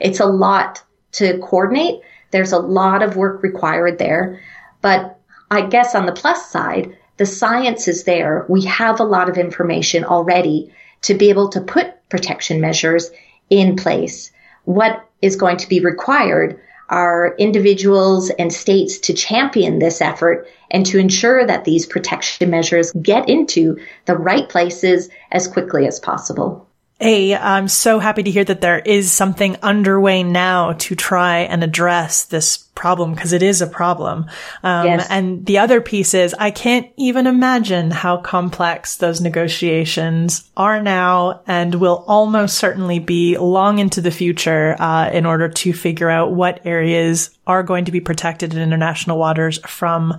[0.00, 0.82] it's a lot
[1.12, 2.00] to coordinate.
[2.32, 4.42] There's a lot of work required there.
[4.82, 5.18] But
[5.50, 8.44] I guess on the plus side, the science is there.
[8.48, 10.72] We have a lot of information already
[11.02, 13.10] to be able to put protection measures
[13.50, 14.32] in place.
[14.64, 20.84] What is going to be required are individuals and states to champion this effort and
[20.86, 26.68] to ensure that these protection measures get into the right places as quickly as possible.
[27.00, 31.64] A, I'm so happy to hear that there is something underway now to try and
[31.64, 34.26] address this problem because it is a problem.
[34.62, 35.06] Um, yes.
[35.08, 41.42] and the other piece is I can't even imagine how complex those negotiations are now
[41.46, 46.32] and will almost certainly be long into the future, uh, in order to figure out
[46.32, 50.18] what areas are going to be protected in international waters from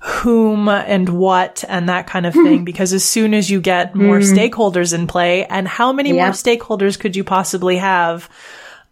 [0.00, 2.64] whom and what and that kind of thing.
[2.74, 4.50] because as soon as you get more mm.
[4.50, 8.28] stakeholders in play and how many more stakeholders could you possibly have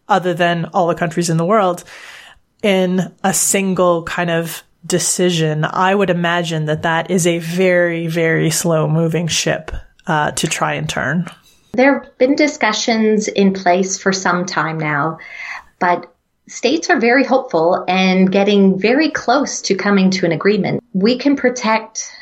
[0.09, 1.85] other than all the countries in the world?
[2.63, 8.51] In a single kind of decision, I would imagine that that is a very, very
[8.51, 9.71] slow moving ship
[10.07, 11.27] uh, to try and turn.
[11.73, 15.19] There have been discussions in place for some time now,
[15.79, 16.13] but
[16.49, 20.83] states are very hopeful and getting very close to coming to an agreement.
[20.93, 22.13] We can protect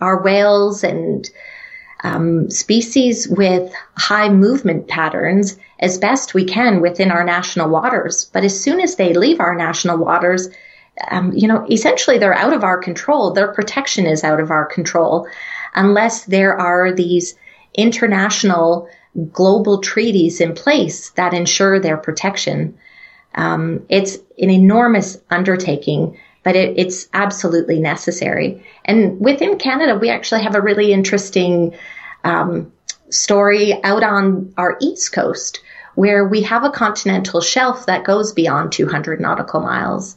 [0.00, 1.28] our whales and
[2.04, 8.30] um, species with high movement patterns as best we can within our national waters.
[8.32, 10.48] But as soon as they leave our national waters,
[11.10, 13.32] um, you know, essentially they're out of our control.
[13.32, 15.28] Their protection is out of our control
[15.74, 17.34] unless there are these
[17.74, 18.88] international
[19.32, 22.76] global treaties in place that ensure their protection.
[23.34, 28.64] Um, it's an enormous undertaking, but it, it's absolutely necessary.
[28.84, 31.74] And within Canada, we actually have a really interesting
[32.24, 32.72] um,
[33.10, 35.60] story out on our east coast
[35.94, 40.16] where we have a continental shelf that goes beyond 200 nautical miles.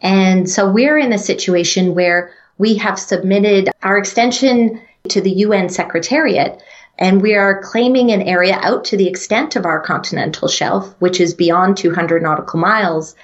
[0.00, 5.68] And so we're in a situation where we have submitted our extension to the UN
[5.68, 6.62] Secretariat
[6.98, 11.20] and we are claiming an area out to the extent of our continental shelf, which
[11.20, 13.14] is beyond 200 nautical miles.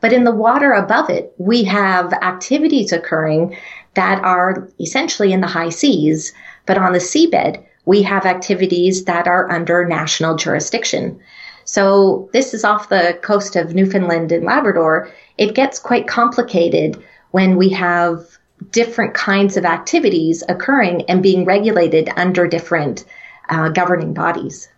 [0.00, 3.56] But in the water above it, we have activities occurring
[3.94, 6.32] that are essentially in the high seas.
[6.66, 11.20] But on the seabed, we have activities that are under national jurisdiction.
[11.64, 15.10] So this is off the coast of Newfoundland and Labrador.
[15.38, 18.26] It gets quite complicated when we have
[18.70, 23.04] different kinds of activities occurring and being regulated under different
[23.48, 24.68] uh, governing bodies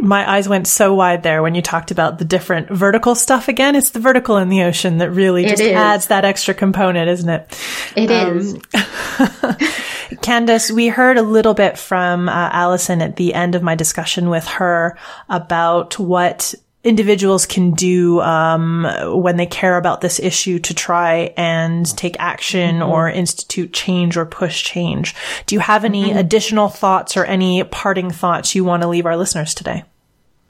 [0.00, 3.74] my eyes went so wide there when you talked about the different vertical stuff again.
[3.74, 7.58] It's the vertical in the ocean that really just adds that extra component, isn't it?
[7.96, 8.54] It um, is.
[10.22, 14.30] Candace, we heard a little bit from uh, Alison at the end of my discussion
[14.30, 14.96] with her
[15.28, 16.54] about what
[16.84, 18.86] individuals can do um,
[19.22, 22.90] when they care about this issue to try and take action mm-hmm.
[22.90, 25.14] or institute change or push change.
[25.46, 26.18] Do you have any mm-hmm.
[26.18, 29.84] additional thoughts or any parting thoughts you want to leave our listeners today?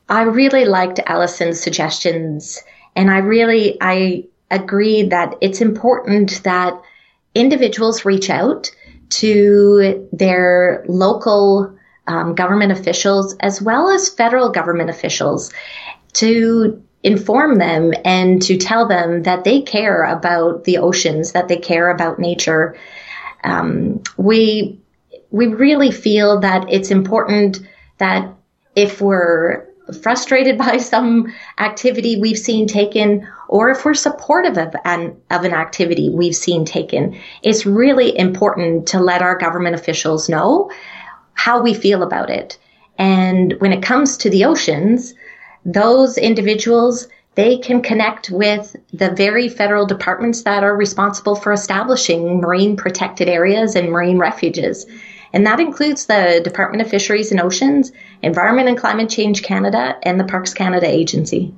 [0.09, 2.63] I really liked Alison's suggestions,
[2.97, 6.81] and I really I agree that it's important that
[7.35, 8.71] individuals reach out
[9.11, 11.77] to their local
[12.07, 15.53] um, government officials as well as federal government officials
[16.15, 21.57] to inform them and to tell them that they care about the oceans, that they
[21.57, 22.77] care about nature.
[23.45, 24.81] Um, we
[25.31, 27.61] we really feel that it's important
[27.99, 28.35] that
[28.75, 29.67] if we're
[30.03, 35.55] frustrated by some activity we've seen taken, or if we're supportive of an, of an
[35.55, 40.71] activity we've seen taken, it's really important to let our government officials know
[41.35, 42.59] how we feel about it.
[42.99, 45.15] And when it comes to the oceans,
[45.65, 52.41] those individuals, they can connect with the very federal departments that are responsible for establishing
[52.41, 54.87] marine protected areas and marine refuges.
[55.33, 57.93] And that includes the Department of Fisheries and Oceans,
[58.23, 61.55] Environment and Climate Change Canada, and the Parks Canada Agency.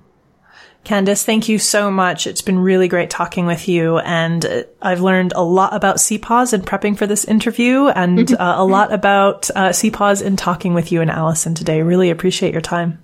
[0.85, 2.27] Candace, thank you so much.
[2.27, 3.98] It's been really great talking with you.
[3.98, 8.55] And uh, I've learned a lot about CPAWS and prepping for this interview and uh,
[8.57, 11.82] a lot about uh, CPAWS in talking with you and Alison today.
[11.82, 13.02] Really appreciate your time.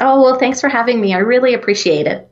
[0.00, 1.14] Oh, well, thanks for having me.
[1.14, 2.28] I really appreciate it.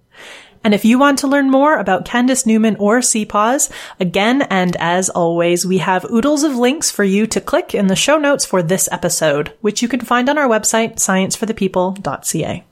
[0.63, 5.09] And if you want to learn more about Candace Newman or CPAWS, again and as
[5.09, 8.63] always, we have oodles of links for you to click in the show notes for
[8.63, 12.65] this episode, which you can find on our website, scienceforthepeople.ca.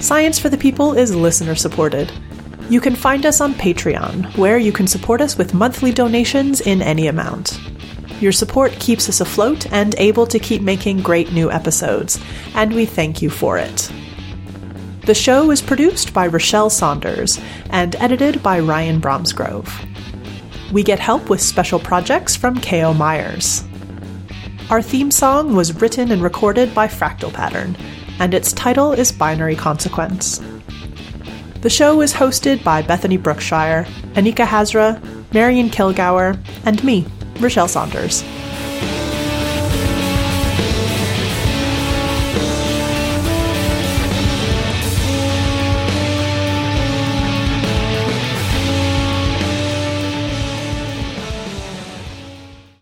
[0.00, 2.12] Science for the People is listener supported.
[2.70, 6.82] You can find us on Patreon, where you can support us with monthly donations in
[6.82, 7.60] any amount.
[8.20, 12.20] Your support keeps us afloat and able to keep making great new episodes,
[12.54, 13.90] and we thank you for it.
[15.06, 17.40] The show is produced by Rachelle Saunders
[17.70, 19.72] and edited by Ryan Bromsgrove.
[20.70, 22.92] We get help with special projects from K.O.
[22.92, 23.64] Myers.
[24.68, 27.74] Our theme song was written and recorded by Fractal Pattern,
[28.18, 30.40] and its title is Binary Consequence.
[31.60, 33.84] The show is hosted by Bethany Brookshire,
[34.14, 37.02] Anika Hazra, Marion Kilgour, and me,
[37.34, 38.22] Rachelle Saunders.